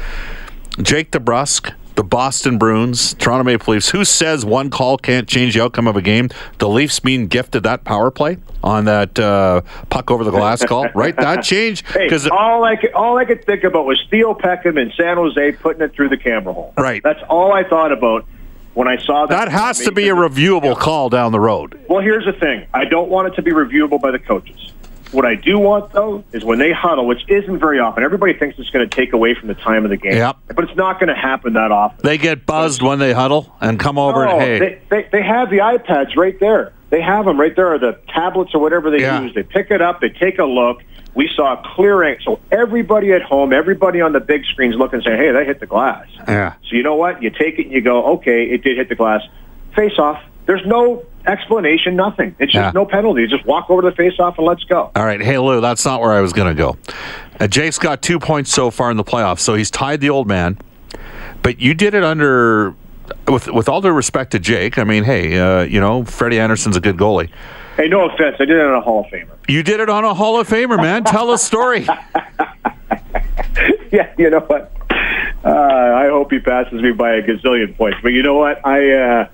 Jake 0.83 1.12
DeBrusk, 1.12 1.72
the 1.94 2.04
Boston 2.04 2.59
Bruins, 2.59 3.14
Toronto 3.14 3.44
Maple 3.44 3.74
Leafs. 3.74 3.90
Who 3.90 4.04
says 4.04 4.44
one 4.44 4.70
call 4.70 4.98
can't 4.98 5.28
change 5.28 5.54
the 5.54 5.62
outcome 5.62 5.87
of 5.87 5.96
a 5.96 6.02
game? 6.02 6.28
The 6.59 6.68
Leafs 6.68 7.00
being 7.00 7.28
gifted 7.28 7.62
that 7.62 7.85
power 7.85 8.11
play 8.11 8.38
on 8.62 8.87
that 8.87 9.18
uh, 9.18 9.62
puck 9.90 10.11
over 10.11 10.24
the 10.24 10.30
glass 10.30 10.64
call, 10.64 10.88
right? 10.94 11.14
That 11.16 11.42
changed 11.44 11.87
Hey, 11.87 12.04
because 12.04 12.26
all 12.26 12.64
I 12.64 12.76
could, 12.76 12.92
all 12.92 13.18
I 13.18 13.24
could 13.24 13.44
think 13.44 13.64
about 13.64 13.87
was 13.87 14.04
Theo 14.11 14.35
Peckham 14.35 14.78
in 14.78 14.92
San 14.96 15.16
Jose 15.16 15.52
putting 15.52 15.83
it 15.83 15.92
through 15.92 16.09
the 16.09 16.16
camera 16.16 16.52
hole. 16.52 16.72
Right. 16.76 17.02
That's 17.02 17.22
all 17.28 17.52
I 17.52 17.64
thought 17.64 17.92
about 17.92 18.26
when 18.74 18.88
I 18.88 18.96
saw 18.98 19.26
that. 19.26 19.46
that 19.46 19.52
has 19.52 19.78
to 19.85 19.92
be 19.92 20.09
a 20.09 20.14
reviewable 20.14 20.76
call 20.76 21.09
down 21.09 21.30
the 21.30 21.40
road. 21.40 21.78
Well, 21.88 22.00
here's 22.00 22.24
the 22.24 22.33
thing. 22.33 22.66
I 22.74 22.85
don't 22.85 23.09
want 23.09 23.28
it 23.28 23.37
to 23.37 23.42
be 23.42 23.52
reviewable 23.52 24.00
by 24.00 24.11
the 24.11 24.18
coaches. 24.18 24.72
What 25.14 25.24
I 25.24 25.37
do 25.37 25.59
want, 25.59 25.92
though, 25.92 26.24
is 26.33 26.44
when 26.44 26.59
they 26.59 26.72
huddle, 26.72 27.07
which 27.07 27.22
isn't 27.29 27.59
very 27.61 27.79
often. 27.79 28.03
Everybody 28.03 28.35
thinks 28.35 28.59
it's 28.59 28.70
going 28.70 28.88
to 28.88 28.94
take 28.94 29.12
away 29.12 29.35
from 29.35 29.48
the 29.48 29.55
time 29.55 29.85
of 29.85 29.90
the 29.90 29.96
game. 29.96 30.14
Yep. 30.16 30.37
But 30.55 30.64
it's 30.64 30.77
not 30.77 30.98
going 30.98 31.09
to 31.09 31.14
happen 31.20 31.53
that 31.53 31.70
often. 31.70 32.00
They 32.03 32.18
get 32.18 32.44
buzzed 32.46 32.83
when 32.83 32.98
they 32.98 33.12
huddle 33.12 33.55
and 33.61 33.79
come 33.79 33.96
over 33.96 34.24
No, 34.27 34.33
and 34.33 34.40
hey. 34.40 34.59
they, 34.59 34.81
they, 35.03 35.09
they 35.12 35.22
have 35.22 35.50
the 35.50 35.59
iPads 35.59 36.16
right 36.16 36.38
there. 36.40 36.72
They 36.90 37.00
have 37.00 37.24
them 37.24 37.38
right 37.40 37.55
there, 37.55 37.72
or 37.74 37.79
the 37.79 37.98
tablets 38.09 38.55
or 38.55 38.61
whatever 38.61 38.90
they 38.90 39.00
Yeah. 39.03 39.22
use. 39.22 39.35
They 39.35 39.42
pick 39.44 39.70
it 39.70 39.81
up, 39.81 40.00
they 40.00 40.09
take 40.11 40.38
a 40.38 40.44
look. 40.44 40.83
We 41.14 41.31
saw 41.37 41.55
a 41.61 41.74
clear 41.77 42.03
angle. 42.03 42.24
So 42.24 42.40
everybody 42.50 43.12
at 43.12 43.22
home, 43.22 43.53
everybody 43.53 44.00
on 44.00 44.12
the 44.12 44.20
big 44.20 44.44
screens 44.46 44.74
look 44.74 44.92
and 44.92 45.03
say, 45.05 45.16
hey, 45.16 45.31
that 45.31 45.46
hit 45.46 45.61
the 45.61 45.66
glass. 45.66 46.07
yeah. 46.27 46.55
So 46.68 46.74
you 46.77 46.83
know 46.83 46.96
what? 46.96 47.22
You 47.22 47.31
take 47.31 47.59
it 47.61 47.66
and 47.66 47.72
you 47.72 47.81
go, 47.83 48.14
okay, 48.14 48.46
it 48.46 48.64
did 48.64 48.77
hit 48.77 48.88
the 48.88 48.96
glass. 48.96 49.22
Face 49.77 49.96
off. 49.98 50.20
There's 50.46 50.66
no 50.66 51.05
explanation, 51.27 51.97
nothing. 51.97 52.35
It's 52.39 52.53
just 52.53 52.65
Yeah. 52.65 52.71
no 52.75 52.85
penalty. 52.87 53.27
Just 53.27 53.45
walk 53.47 53.71
over 53.71 53.83
to 53.83 53.91
the 53.91 53.97
face 53.97 54.19
off 54.19 54.39
and 54.39 54.47
let's 54.47 54.65
go. 54.65 54.91
All 54.95 55.05
right. 55.05 55.21
Hey, 55.21 55.39
Lou, 55.39 55.61
that's 55.61 55.85
not 55.85 56.01
where 56.01 56.13
I 56.13 56.21
was 56.21 56.33
going 56.33 56.55
to 56.55 56.61
go. 56.61 56.77
Uh, 57.41 57.47
Jake's 57.47 57.79
got 57.79 58.03
two 58.03 58.19
points 58.19 58.53
so 58.53 58.71
far 58.71 58.91
in 58.91 58.97
the 58.97 59.05
playoffs, 59.05 59.41
so 59.41 59.55
he's 59.55 59.71
tied 59.71 60.01
the 60.01 60.11
old 60.11 60.29
man. 60.29 60.59
But 61.43 61.61
you 61.61 61.75
did 61.75 61.95
it 61.95 62.05
under, 62.05 62.75
with 63.29 63.49
with 63.49 63.69
all 63.69 63.81
due 63.81 63.91
respect 63.91 64.33
to 64.33 64.39
Jake. 64.39 64.79
I 64.79 64.85
mean, 64.85 65.05
hey, 65.05 65.39
uh, 65.39 65.63
you 65.63 65.81
know, 65.81 66.05
Freddie 66.05 66.41
Andersen's 66.41 66.77
a 66.77 66.81
good 66.81 66.97
goalie. 66.97 67.29
Hey, 67.77 67.89
no 67.89 68.09
offense. 68.09 68.37
I 68.39 68.45
did 68.45 68.57
it 68.57 68.65
on 68.65 68.75
a 68.75 68.81
Hall 68.81 69.01
of 69.01 69.07
Famer. 69.07 69.35
You 69.49 69.63
did 69.63 69.81
it 69.81 69.91
on 69.91 70.05
a 70.05 70.15
Hall 70.15 70.39
of 70.39 70.49
Famer, 70.49 70.77
man. 70.77 71.05
Tell 71.05 71.33
a 71.33 71.39
story. 71.39 71.87
yeah, 73.93 74.13
you 74.17 74.31
know 74.31 74.41
what? 74.41 74.73
Uh, 75.45 75.51
I 75.51 76.09
hope 76.09 76.33
he 76.33 76.39
passes 76.39 76.81
me 76.81 76.93
by 76.93 77.15
a 77.17 77.23
gazillion 77.23 77.77
points. 77.77 77.99
But 78.03 78.13
you 78.13 78.23
know 78.23 78.35
what? 78.35 78.65
I 78.67 78.91
uh, 78.93 79.29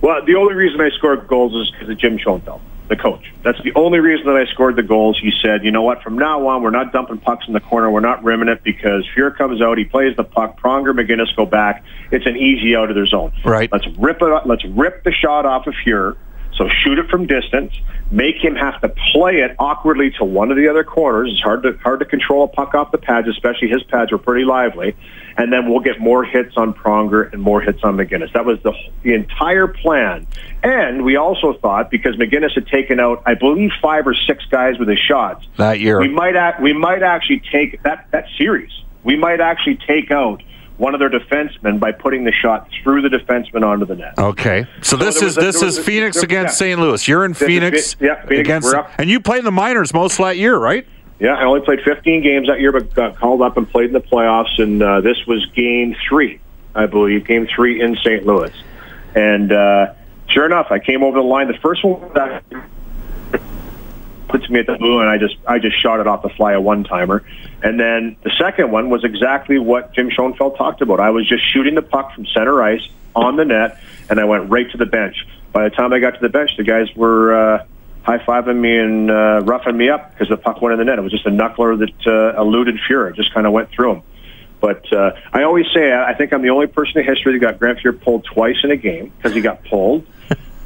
well, 0.00 0.24
the 0.24 0.34
only 0.36 0.54
reason 0.54 0.80
I 0.80 0.90
scored 0.90 1.26
goals 1.26 1.54
is 1.54 1.70
because 1.70 1.88
of 1.88 1.98
Jim 1.98 2.18
Schoenfeld, 2.18 2.60
the 2.88 2.96
coach. 2.96 3.32
That's 3.42 3.60
the 3.62 3.72
only 3.74 3.98
reason 4.00 4.26
that 4.26 4.36
I 4.36 4.46
scored 4.52 4.76
the 4.76 4.82
goals. 4.82 5.18
He 5.20 5.32
said, 5.42 5.64
"You 5.64 5.70
know 5.70 5.82
what? 5.82 6.02
From 6.02 6.16
now 6.16 6.46
on, 6.48 6.62
we're 6.62 6.70
not 6.70 6.92
dumping 6.92 7.18
pucks 7.18 7.46
in 7.46 7.54
the 7.54 7.60
corner. 7.60 7.90
We're 7.90 8.00
not 8.00 8.22
rimming 8.22 8.48
it 8.48 8.62
because 8.62 9.06
Fuhr 9.16 9.36
comes 9.36 9.60
out, 9.60 9.78
he 9.78 9.84
plays 9.84 10.16
the 10.16 10.24
puck. 10.24 10.60
Pronger, 10.60 10.92
MacInnis 10.92 11.34
go 11.34 11.46
back. 11.46 11.84
It's 12.10 12.26
an 12.26 12.36
easy 12.36 12.76
out 12.76 12.88
of 12.90 12.94
their 12.94 13.06
zone. 13.06 13.32
Right. 13.44 13.70
Let's 13.72 13.86
rip 13.98 14.22
it. 14.22 14.46
Let's 14.46 14.64
rip 14.64 15.04
the 15.04 15.12
shot 15.12 15.46
off 15.46 15.66
of 15.66 15.74
Fuhr." 15.84 16.16
So 16.56 16.68
shoot 16.68 16.98
it 16.98 17.10
from 17.10 17.26
distance, 17.26 17.74
make 18.10 18.36
him 18.36 18.54
have 18.54 18.80
to 18.80 18.88
play 18.88 19.40
it 19.40 19.54
awkwardly 19.58 20.10
to 20.12 20.24
one 20.24 20.50
of 20.50 20.56
the 20.56 20.68
other 20.68 20.84
corners. 20.84 21.30
It's 21.30 21.42
hard 21.42 21.62
to 21.64 21.76
hard 21.82 22.00
to 22.00 22.06
control 22.06 22.44
a 22.44 22.48
puck 22.48 22.74
off 22.74 22.92
the 22.92 22.98
pads, 22.98 23.28
especially 23.28 23.68
his 23.68 23.82
pads 23.82 24.10
were 24.10 24.16
pretty 24.16 24.46
lively. 24.46 24.96
And 25.38 25.52
then 25.52 25.68
we'll 25.70 25.80
get 25.80 26.00
more 26.00 26.24
hits 26.24 26.56
on 26.56 26.72
Pronger 26.72 27.30
and 27.32 27.42
more 27.42 27.60
hits 27.60 27.80
on 27.84 27.96
MacInnis. 27.96 28.32
That 28.32 28.46
was 28.46 28.58
the 28.62 28.72
the 29.02 29.12
entire 29.14 29.66
plan. 29.66 30.26
And 30.62 31.04
we 31.04 31.16
also 31.16 31.52
thought 31.54 31.90
because 31.90 32.16
MacInnis 32.16 32.52
had 32.54 32.66
taken 32.68 32.98
out, 33.00 33.22
I 33.26 33.34
believe, 33.34 33.70
five 33.82 34.06
or 34.06 34.14
six 34.14 34.44
guys 34.46 34.78
with 34.78 34.88
his 34.88 34.98
shots 34.98 35.46
That 35.58 35.78
year. 35.80 36.00
we 36.00 36.08
might 36.08 36.36
act, 36.36 36.60
we 36.62 36.72
might 36.72 37.02
actually 37.02 37.42
take 37.52 37.82
that 37.82 38.06
that 38.12 38.26
series. 38.38 38.70
We 39.04 39.16
might 39.16 39.40
actually 39.40 39.78
take 39.86 40.10
out 40.10 40.42
one 40.78 40.92
of 40.94 41.00
their 41.00 41.08
defensemen 41.10 41.80
by 41.80 41.92
putting 41.92 42.24
the 42.24 42.32
shot 42.32 42.68
through 42.82 43.00
the 43.02 43.08
defenseman 43.08 43.62
onto 43.62 43.86
the 43.86 43.94
net. 43.94 44.14
Okay, 44.18 44.66
so 44.82 44.96
this 44.96 45.22
is 45.22 45.36
a- 45.36 45.40
this 45.40 45.62
is 45.62 45.78
a- 45.78 45.82
Phoenix 45.82 46.16
there- 46.16 46.24
against 46.24 46.60
yeah. 46.60 46.66
St. 46.66 46.80
Louis. 46.80 47.08
You're 47.08 47.24
in 47.24 47.32
This 47.32 47.42
is 47.42 47.46
Phoenix, 47.46 47.96
yeah, 48.00 48.20
Phoenix, 48.26 48.40
against, 48.48 48.74
and 48.98 49.08
you 49.08 49.20
played 49.20 49.38
in 49.38 49.44
the 49.46 49.52
minors 49.52 49.94
most 49.94 50.18
of 50.18 50.26
that 50.26 50.36
year, 50.36 50.56
right? 50.58 50.86
Yeah, 51.18 51.34
I 51.34 51.44
only 51.44 51.60
played 51.60 51.80
15 51.80 52.22
games 52.22 52.48
that 52.48 52.60
year, 52.60 52.72
but 52.72 52.92
got 52.94 53.16
called 53.16 53.40
up 53.40 53.56
and 53.56 53.68
played 53.68 53.86
in 53.86 53.92
the 53.92 54.00
playoffs. 54.00 54.58
And 54.62 54.82
uh, 54.82 55.00
this 55.00 55.26
was 55.26 55.46
game 55.46 55.96
three, 56.08 56.40
I 56.74 56.86
believe, 56.86 57.26
game 57.26 57.46
three 57.46 57.80
in 57.80 57.96
St. 57.96 58.26
Louis. 58.26 58.52
And 59.14 59.50
uh, 59.50 59.94
sure 60.28 60.44
enough, 60.44 60.66
I 60.70 60.78
came 60.78 61.02
over 61.02 61.18
the 61.18 61.24
line. 61.24 61.48
The 61.48 61.58
first 61.58 61.82
one 61.82 62.12
that 62.14 62.44
puts 64.28 64.50
me 64.50 64.60
at 64.60 64.66
the 64.66 64.76
blue, 64.76 65.00
and 65.00 65.08
I 65.08 65.16
just 65.16 65.36
I 65.46 65.58
just 65.58 65.80
shot 65.80 66.00
it 66.00 66.06
off 66.06 66.22
the 66.22 66.28
fly 66.28 66.52
a 66.52 66.60
one 66.60 66.84
timer. 66.84 67.24
And 67.62 67.80
then 67.80 68.16
the 68.22 68.30
second 68.38 68.70
one 68.70 68.90
was 68.90 69.02
exactly 69.04 69.58
what 69.58 69.94
Jim 69.94 70.10
Schoenfeld 70.10 70.56
talked 70.58 70.82
about. 70.82 71.00
I 71.00 71.10
was 71.10 71.26
just 71.26 71.50
shooting 71.50 71.74
the 71.74 71.82
puck 71.82 72.14
from 72.14 72.26
center 72.26 72.62
ice 72.62 72.86
on 73.14 73.36
the 73.36 73.46
net, 73.46 73.80
and 74.10 74.20
I 74.20 74.24
went 74.24 74.50
right 74.50 74.70
to 74.70 74.76
the 74.76 74.84
bench. 74.84 75.26
By 75.52 75.66
the 75.68 75.74
time 75.74 75.94
I 75.94 76.00
got 76.00 76.14
to 76.14 76.20
the 76.20 76.28
bench, 76.28 76.56
the 76.56 76.64
guys 76.64 76.94
were. 76.94 77.54
Uh, 77.54 77.66
high 78.06 78.18
fiving 78.18 78.56
me 78.60 78.78
and 78.78 79.10
uh, 79.10 79.40
roughing 79.44 79.76
me 79.76 79.90
up 79.90 80.12
because 80.12 80.28
the 80.28 80.36
puck 80.36 80.62
went 80.62 80.72
in 80.72 80.78
the 80.78 80.84
net. 80.84 80.96
It 80.98 81.02
was 81.02 81.10
just 81.10 81.26
a 81.26 81.30
knuckler 81.30 81.76
that 81.76 82.06
uh, 82.06 82.40
eluded 82.40 82.76
Fuhr. 82.88 83.14
Just 83.16 83.34
kind 83.34 83.46
of 83.46 83.52
went 83.52 83.70
through 83.70 83.94
him. 83.94 84.02
But 84.60 84.90
uh, 84.92 85.16
I 85.32 85.42
always 85.42 85.66
say 85.74 85.92
I 85.92 86.14
think 86.14 86.32
I'm 86.32 86.40
the 86.40 86.50
only 86.50 86.68
person 86.68 87.00
in 87.00 87.04
history 87.04 87.32
that 87.32 87.40
got 87.40 87.58
Grant 87.58 87.80
Fuhr 87.80 88.00
pulled 88.00 88.24
twice 88.24 88.58
in 88.62 88.70
a 88.70 88.76
game 88.76 89.12
because 89.16 89.34
he 89.34 89.40
got 89.40 89.64
pulled. 89.64 90.06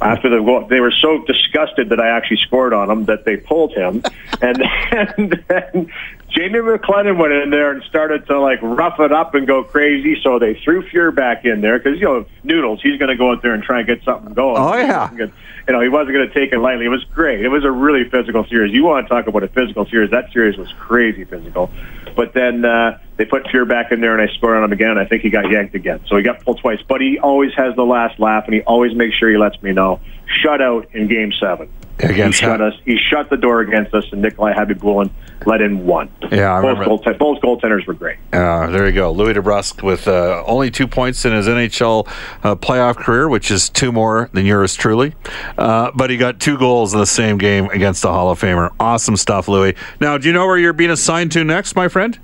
After 0.01 0.29
the 0.29 0.43
goal, 0.43 0.67
they 0.67 0.79
were 0.79 0.91
so 0.91 1.23
disgusted 1.25 1.89
that 1.89 1.99
I 1.99 2.09
actually 2.09 2.37
scored 2.37 2.73
on 2.73 2.89
him 2.89 3.05
that 3.05 3.25
they 3.25 3.37
pulled 3.37 3.73
him, 3.73 4.03
and 4.41 4.57
then, 4.57 5.43
then 5.47 5.91
Jamie 6.29 6.59
McLennan 6.59 7.17
went 7.17 7.33
in 7.33 7.49
there 7.49 7.71
and 7.71 7.83
started 7.83 8.25
to 8.27 8.39
like 8.39 8.59
rough 8.61 8.99
it 8.99 9.11
up 9.11 9.35
and 9.35 9.45
go 9.45 9.63
crazy. 9.63 10.19
So 10.23 10.39
they 10.39 10.55
threw 10.55 10.83
Fuhr 10.89 11.13
back 11.13 11.45
in 11.45 11.61
there 11.61 11.77
because 11.77 11.99
you 11.99 12.05
know 12.05 12.25
Noodles, 12.43 12.81
he's 12.81 12.97
going 12.97 13.09
to 13.09 13.17
go 13.17 13.31
out 13.31 13.41
there 13.41 13.53
and 13.53 13.63
try 13.63 13.79
and 13.79 13.87
get 13.87 14.03
something 14.03 14.33
going. 14.33 14.57
Oh, 14.57 14.75
yeah. 14.75 15.09
Gonna- 15.09 15.31
you 15.67 15.73
know, 15.73 15.81
he 15.81 15.89
wasn't 15.89 16.13
going 16.13 16.27
to 16.27 16.33
take 16.33 16.51
it 16.53 16.59
lightly. 16.59 16.85
It 16.85 16.89
was 16.89 17.03
great. 17.13 17.41
It 17.41 17.49
was 17.49 17.63
a 17.63 17.71
really 17.71 18.09
physical 18.09 18.45
series. 18.45 18.73
You 18.73 18.83
want 18.83 19.05
to 19.05 19.09
talk 19.09 19.27
about 19.27 19.43
a 19.43 19.47
physical 19.47 19.85
series? 19.85 20.11
That 20.11 20.31
series 20.33 20.57
was 20.57 20.71
crazy 20.73 21.23
physical. 21.23 21.69
But 22.15 22.33
then 22.33 22.65
uh, 22.65 22.99
they 23.21 23.25
put 23.25 23.47
Fear 23.51 23.65
back 23.65 23.91
in 23.91 24.01
there, 24.01 24.17
and 24.17 24.27
I 24.27 24.33
scored 24.33 24.57
on 24.57 24.63
him 24.63 24.71
again. 24.71 24.97
I 24.97 25.05
think 25.05 25.21
he 25.21 25.29
got 25.29 25.47
yanked 25.51 25.75
again, 25.75 25.99
so 26.07 26.17
he 26.17 26.23
got 26.23 26.43
pulled 26.43 26.59
twice. 26.59 26.79
But 26.87 27.01
he 27.01 27.19
always 27.19 27.53
has 27.53 27.75
the 27.75 27.85
last 27.85 28.19
laugh, 28.19 28.45
and 28.45 28.55
he 28.55 28.61
always 28.61 28.95
makes 28.95 29.15
sure 29.15 29.29
he 29.29 29.37
lets 29.37 29.61
me 29.61 29.73
know. 29.73 29.99
Shut 30.41 30.59
out 30.59 30.87
in 30.93 31.07
Game 31.07 31.31
Seven. 31.39 31.69
Against 31.99 32.39
he 32.39 32.45
shut 32.47 32.61
us. 32.61 32.73
He 32.83 32.97
shut 32.97 33.29
the 33.29 33.37
door 33.37 33.59
against 33.59 33.93
us, 33.93 34.05
and 34.11 34.23
Nikolai 34.23 34.53
Khabibulin 34.53 35.11
let 35.45 35.61
in 35.61 35.85
one. 35.85 36.09
Yeah, 36.31 36.51
I 36.51 36.61
both, 36.61 36.79
remember. 36.79 36.85
goaltend- 36.85 37.19
both 37.19 37.41
goaltenders 37.41 37.85
were 37.85 37.93
great. 37.93 38.17
Uh, 38.33 38.71
there 38.71 38.87
you 38.87 38.91
go. 38.91 39.11
Louis 39.11 39.35
DeBrusk 39.35 39.83
with 39.83 40.07
uh, 40.07 40.43
only 40.47 40.71
two 40.71 40.87
points 40.87 41.23
in 41.23 41.31
his 41.31 41.47
NHL 41.47 42.07
uh, 42.43 42.55
playoff 42.55 42.95
career, 42.95 43.29
which 43.29 43.51
is 43.51 43.69
two 43.69 43.91
more 43.91 44.31
than 44.33 44.47
yours 44.47 44.73
truly. 44.73 45.13
Uh, 45.59 45.91
but 45.93 46.09
he 46.09 46.17
got 46.17 46.39
two 46.39 46.57
goals 46.57 46.91
in 46.95 46.99
the 46.99 47.05
same 47.05 47.37
game 47.37 47.65
against 47.65 48.01
the 48.01 48.11
Hall 48.11 48.31
of 48.31 48.41
Famer. 48.41 48.71
Awesome 48.79 49.15
stuff, 49.15 49.47
Louis. 49.47 49.75
Now, 49.99 50.17
do 50.17 50.27
you 50.27 50.33
know 50.33 50.47
where 50.47 50.57
you're 50.57 50.73
being 50.73 50.89
assigned 50.89 51.31
to 51.33 51.43
next, 51.43 51.75
my 51.75 51.87
friend? 51.87 52.17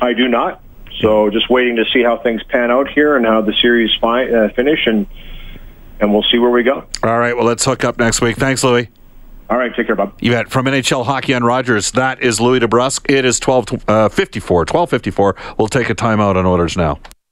I 0.00 0.12
do 0.12 0.28
not. 0.28 0.62
So 1.00 1.30
just 1.30 1.50
waiting 1.50 1.76
to 1.76 1.84
see 1.92 2.02
how 2.02 2.16
things 2.18 2.42
pan 2.44 2.70
out 2.70 2.88
here 2.88 3.16
and 3.16 3.26
how 3.26 3.42
the 3.42 3.52
series 3.54 3.94
fi- 4.00 4.30
uh, 4.30 4.48
finish, 4.50 4.86
and 4.86 5.06
and 6.00 6.12
we'll 6.12 6.22
see 6.24 6.38
where 6.38 6.50
we 6.50 6.62
go. 6.62 6.84
All 7.02 7.18
right, 7.18 7.36
well, 7.36 7.44
let's 7.46 7.64
hook 7.64 7.84
up 7.84 7.98
next 7.98 8.20
week. 8.20 8.36
Thanks, 8.36 8.62
Louis. 8.64 8.88
All 9.48 9.56
right, 9.56 9.74
take 9.74 9.86
care, 9.86 9.94
Bob. 9.94 10.14
You 10.20 10.32
bet. 10.32 10.50
From 10.50 10.66
NHL 10.66 11.04
Hockey 11.04 11.32
on 11.32 11.44
Rogers, 11.44 11.92
that 11.92 12.20
is 12.20 12.40
Louis 12.40 12.60
DeBrusk. 12.60 13.08
It 13.08 13.24
is 13.24 13.38
12, 13.38 13.84
uh, 13.88 14.08
54, 14.08 14.60
1254. 14.60 15.36
We'll 15.58 15.68
take 15.68 15.88
a 15.88 15.94
timeout 15.94 16.36
on 16.36 16.44
Oilers 16.46 16.76
Now. 16.76 16.98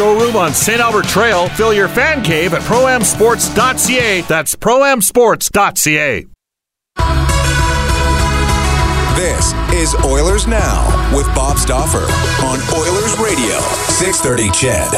showroom 0.00 0.34
on 0.34 0.54
St. 0.54 0.80
Albert 0.80 1.04
Trail. 1.04 1.46
Fill 1.50 1.74
your 1.74 1.86
fan 1.86 2.22
cave 2.22 2.54
at 2.54 2.62
proamsports.ca. 2.62 4.22
That's 4.22 4.56
proamsports.ca. 4.56 6.26
This 9.14 9.52
is 9.74 9.94
Oilers 10.02 10.46
Now 10.46 11.14
with 11.14 11.26
Bob 11.34 11.58
Stauffer 11.58 11.98
on 11.98 12.58
Oilers 12.80 13.18
Radio, 13.18 13.60
630 13.90 14.48
Ched. 14.48 14.92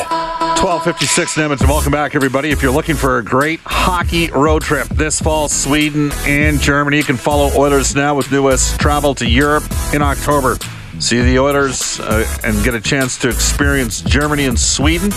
1256 0.63 1.37
in 1.37 1.43
Edmonton. 1.43 1.69
Welcome 1.69 1.91
back, 1.91 2.15
everybody. 2.15 2.51
If 2.51 2.63
you're 2.63 2.71
looking 2.71 2.95
for 2.95 3.19
a 3.19 3.25
great 3.25 3.59
hockey 3.65 4.31
road 4.31 4.63
trip 4.63 4.87
this 4.87 5.21
fall, 5.21 5.49
Sweden 5.49 6.13
and 6.29 6.61
Germany, 6.61 6.99
you 6.99 7.03
can 7.03 7.17
follow 7.17 7.51
Oilers 7.61 7.97
now 7.97 8.15
with 8.15 8.31
New 8.31 8.45
West 8.45 8.79
Travel 8.79 9.17
to 9.17 9.29
Europe 9.29 9.65
in 9.93 10.01
October. 10.01 10.59
See 10.99 11.21
the 11.21 11.39
Oilers 11.39 12.01
uh, 12.01 12.27
and 12.45 12.63
get 12.63 12.75
a 12.75 12.81
chance 12.81 13.17
to 13.19 13.29
experience 13.29 14.03
Germany 14.03 14.45
and 14.45 14.59
Sweden. 14.59 15.11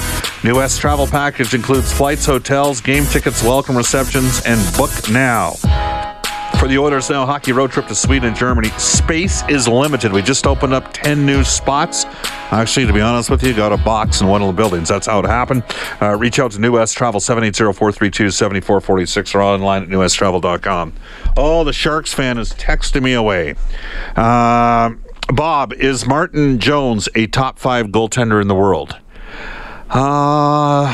New 0.44 0.56
West 0.56 0.80
Travel 0.80 1.06
Package 1.06 1.54
includes 1.54 1.92
flights, 1.94 2.26
hotels, 2.26 2.80
game 2.82 3.06
tickets, 3.06 3.44
welcome 3.44 3.76
receptions, 3.76 4.42
and 4.46 4.60
book 4.78 4.92
now. 5.10 5.52
For 6.60 6.70
the 6.70 6.78
Oilers 6.78 7.10
Now 7.10 7.26
hockey 7.26 7.52
road 7.52 7.72
trip 7.72 7.88
to 7.88 7.96
Sweden 7.96 8.30
and 8.30 8.38
Germany, 8.38 8.70
space 8.78 9.44
is 9.50 9.68
limited. 9.68 10.14
We 10.14 10.22
just 10.22 10.48
opened 10.48 10.74
up 10.74 10.94
10 10.94 11.26
new 11.26 11.44
spots. 11.44 12.06
Actually, 12.52 12.86
to 12.88 12.94
be 12.94 13.02
honest 13.02 13.30
with 13.30 13.44
you, 13.44 13.54
got 13.54 13.74
a 13.74 13.78
box 13.78 14.22
in 14.22 14.28
one 14.28 14.42
of 14.42 14.48
the 14.48 14.54
buildings. 14.54 14.88
That's 14.88 15.08
how 15.08 15.20
it 15.20 15.26
happened. 15.26 15.64
Uh, 16.02 16.16
reach 16.16 16.40
out 16.40 16.52
to 16.52 16.60
New 16.60 16.72
West 16.72 16.96
Travel, 16.98 17.20
780-432-7446 17.20 19.36
or 19.36 19.42
online 19.42 19.84
at 19.84 19.90
newwesttravel.com. 19.90 20.94
Oh, 21.36 21.66
the 21.66 21.74
Sharks 21.74 22.14
fan 22.14 22.38
is 22.38 22.54
texting 22.54 23.04
me 23.04 23.12
away. 23.14 23.56
Um 24.16 25.02
Bob, 25.34 25.74
is 25.74 26.06
Martin 26.06 26.60
Jones 26.60 27.10
a 27.16 27.28
top 27.28 27.58
five 27.58 27.88
goaltender 27.88 28.42
in 28.42 28.48
the 28.48 28.56
world? 28.56 28.96
Uh, 29.90 30.92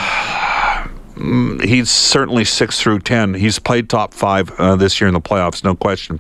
mm, 1.16 1.64
he's 1.64 1.90
certainly 1.90 2.46
six 2.46 2.80
through 2.80 3.00
ten. 3.00 3.34
He's 3.34 3.60
played 3.60 3.90
top 3.90 4.14
five 4.14 4.52
uh, 4.58 4.76
this 4.78 5.02
year 5.02 5.08
in 5.10 5.14
the 5.14 5.22
playoffs, 5.22 5.64
no 5.64 5.76
question. 5.76 6.20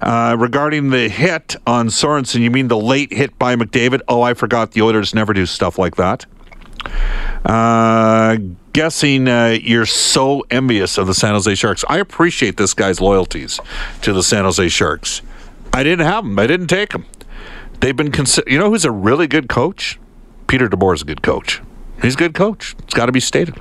Uh, 0.00 0.34
regarding 0.38 0.90
the 0.90 1.08
hit 1.08 1.56
on 1.66 1.88
Sorensen, 1.88 2.40
you 2.40 2.50
mean 2.50 2.68
the 2.68 2.78
late 2.78 3.12
hit 3.12 3.38
by 3.38 3.54
McDavid? 3.54 4.00
Oh, 4.08 4.22
I 4.22 4.32
forgot. 4.34 4.72
The 4.72 4.82
Oilers 4.82 5.14
never 5.14 5.32
do 5.34 5.44
stuff 5.44 5.78
like 5.78 5.96
that. 5.96 6.24
Uh, 7.44 8.38
guessing 8.72 9.28
uh, 9.28 9.58
you're 9.60 9.86
so 9.86 10.42
envious 10.50 10.96
of 10.96 11.06
the 11.06 11.14
San 11.14 11.34
Jose 11.34 11.54
Sharks. 11.54 11.84
I 11.88 11.98
appreciate 11.98 12.56
this 12.56 12.72
guy's 12.72 13.00
loyalties 13.00 13.60
to 14.00 14.12
the 14.12 14.22
San 14.22 14.44
Jose 14.44 14.68
Sharks. 14.68 15.20
I 15.72 15.82
didn't 15.82 16.06
have 16.06 16.24
them. 16.24 16.38
I 16.38 16.46
didn't 16.46 16.68
take 16.68 16.90
them. 16.90 17.04
They've 17.82 17.96
been 17.96 18.12
consider. 18.12 18.48
You 18.48 18.58
know 18.58 18.70
who's 18.70 18.84
a 18.84 18.92
really 18.92 19.26
good 19.26 19.48
coach? 19.48 19.98
Peter 20.46 20.68
DeBoer 20.68 20.94
is 20.94 21.02
a 21.02 21.04
good 21.04 21.22
coach. 21.22 21.60
He's 22.00 22.14
a 22.14 22.16
good 22.16 22.32
coach. 22.34 22.74
It's 22.80 22.94
got 22.94 23.06
to 23.06 23.12
be 23.12 23.20
stated. 23.20 23.58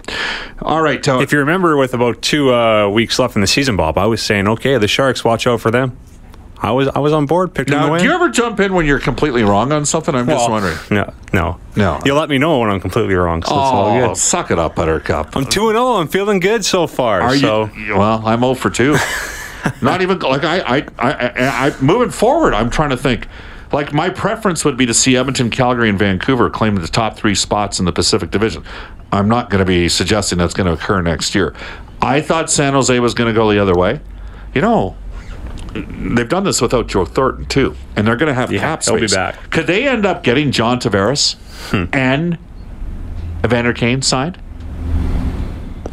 All 0.61 0.81
right, 0.81 1.05
uh, 1.07 1.19
If 1.19 1.31
you 1.31 1.39
remember, 1.39 1.75
with 1.77 1.93
about 1.93 2.21
two 2.21 2.53
uh, 2.53 2.87
weeks 2.89 3.19
left 3.19 3.35
in 3.35 3.41
the 3.41 3.47
season, 3.47 3.75
Bob, 3.75 3.97
I 3.97 4.05
was 4.05 4.21
saying, 4.21 4.47
okay, 4.47 4.77
the 4.77 4.87
Sharks, 4.87 5.23
watch 5.23 5.45
out 5.47 5.59
for 5.61 5.71
them. 5.71 5.97
I 6.63 6.71
was 6.71 6.87
I 6.89 6.99
was 6.99 7.11
on 7.11 7.25
board, 7.25 7.55
to 7.55 7.63
now, 7.63 7.97
do 7.97 8.03
you 8.03 8.11
ever 8.11 8.29
jump 8.29 8.59
in 8.59 8.75
when 8.75 8.85
you're 8.85 8.99
completely 8.99 9.41
wrong 9.41 9.71
on 9.71 9.83
something? 9.83 10.13
I'm 10.13 10.27
just 10.27 10.47
wondering. 10.47 10.77
No, 10.91 11.11
no, 11.33 11.59
No. 11.75 11.99
You'll 12.05 12.17
let 12.17 12.29
me 12.29 12.37
know 12.37 12.59
when 12.59 12.69
I'm 12.69 12.79
completely 12.79 13.15
wrong. 13.15 13.41
So 13.41 13.47
it's 13.47 13.51
all 13.57 13.87
Oh, 13.97 14.07
good. 14.09 14.17
suck 14.17 14.51
it 14.51 14.59
up, 14.59 14.75
Buttercup. 14.75 15.35
I'm 15.35 15.45
two 15.45 15.69
and 15.69 15.75
zero. 15.75 15.93
I'm 15.93 16.07
feeling 16.07 16.39
good 16.39 16.63
so 16.63 16.85
far. 16.85 17.21
Are 17.21 17.35
so 17.35 17.65
you? 17.75 17.97
Well, 17.97 18.21
I'm 18.27 18.41
0 18.41 18.53
for 18.53 18.69
2. 18.69 18.95
Not 19.81 20.03
even 20.03 20.19
like 20.19 20.43
I, 20.43 20.59
I, 20.59 20.77
I, 20.99 21.11
I, 21.11 21.67
I, 21.67 21.81
moving 21.81 22.11
forward. 22.11 22.53
I'm 22.53 22.69
trying 22.69 22.91
to 22.91 22.97
think. 22.97 23.27
Like 23.71 23.93
my 23.93 24.09
preference 24.09 24.65
would 24.65 24.77
be 24.77 24.85
to 24.85 24.93
see 24.93 25.15
Edmonton, 25.15 25.49
Calgary, 25.49 25.89
and 25.89 25.97
Vancouver 25.97 26.49
claim 26.49 26.75
the 26.75 26.87
top 26.87 27.15
three 27.15 27.35
spots 27.35 27.79
in 27.79 27.85
the 27.85 27.93
Pacific 27.93 28.31
Division. 28.31 28.63
I'm 29.11 29.27
not 29.27 29.49
going 29.49 29.59
to 29.59 29.65
be 29.65 29.89
suggesting 29.89 30.37
that's 30.37 30.53
going 30.53 30.67
to 30.67 30.73
occur 30.73 31.01
next 31.01 31.35
year. 31.35 31.53
I 32.01 32.21
thought 32.21 32.49
San 32.49 32.73
Jose 32.73 32.99
was 32.99 33.13
going 33.13 33.27
to 33.27 33.33
go 33.33 33.51
the 33.51 33.59
other 33.59 33.75
way. 33.75 33.99
You 34.53 34.61
know, 34.61 34.95
they've 35.73 36.27
done 36.27 36.43
this 36.43 36.61
without 36.61 36.87
Joe 36.87 37.05
Thornton 37.05 37.45
too, 37.45 37.75
and 37.95 38.05
they're 38.05 38.15
going 38.15 38.27
to 38.27 38.33
have 38.33 38.51
Yeah, 38.51 38.59
cap 38.59 38.83
space. 38.83 38.99
he'll 38.99 39.09
be 39.09 39.15
back. 39.15 39.49
Could 39.51 39.67
they 39.67 39.87
end 39.87 40.05
up 40.05 40.23
getting 40.23 40.51
John 40.51 40.79
Tavares 40.79 41.35
hmm. 41.71 41.85
and 41.93 42.37
Evander 43.43 43.73
Kane 43.73 44.01
signed? 44.01 44.37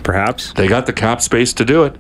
perhaps 0.09 0.55
They 0.55 0.69
got 0.69 0.87
the 0.87 0.95
cap 0.95 1.21
space 1.21 1.53
to 1.53 1.67
do 1.67 1.85
it. 1.85 1.95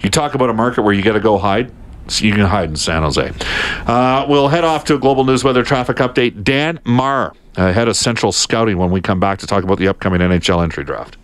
You 0.00 0.10
talk 0.10 0.36
about 0.36 0.48
a 0.48 0.54
market 0.54 0.82
where 0.82 0.94
you 0.94 1.02
got 1.02 1.14
to 1.14 1.20
go 1.20 1.38
hide. 1.38 1.72
So 2.08 2.24
you 2.24 2.32
can 2.32 2.46
hide 2.46 2.68
in 2.68 2.76
San 2.76 3.02
Jose. 3.02 3.32
Uh, 3.86 4.26
we'll 4.28 4.48
head 4.48 4.64
off 4.64 4.84
to 4.84 4.94
a 4.94 4.98
global 4.98 5.24
news 5.24 5.44
weather 5.44 5.62
traffic 5.62 5.96
update. 5.98 6.42
Dan 6.44 6.80
Marr, 6.84 7.32
uh, 7.56 7.72
head 7.72 7.88
of 7.88 7.96
Central 7.96 8.32
Scouting, 8.32 8.76
when 8.78 8.90
we 8.90 9.00
come 9.00 9.20
back 9.20 9.38
to 9.38 9.46
talk 9.46 9.64
about 9.64 9.78
the 9.78 9.88
upcoming 9.88 10.20
NHL 10.20 10.62
entry 10.62 10.84
draft. 10.84 11.16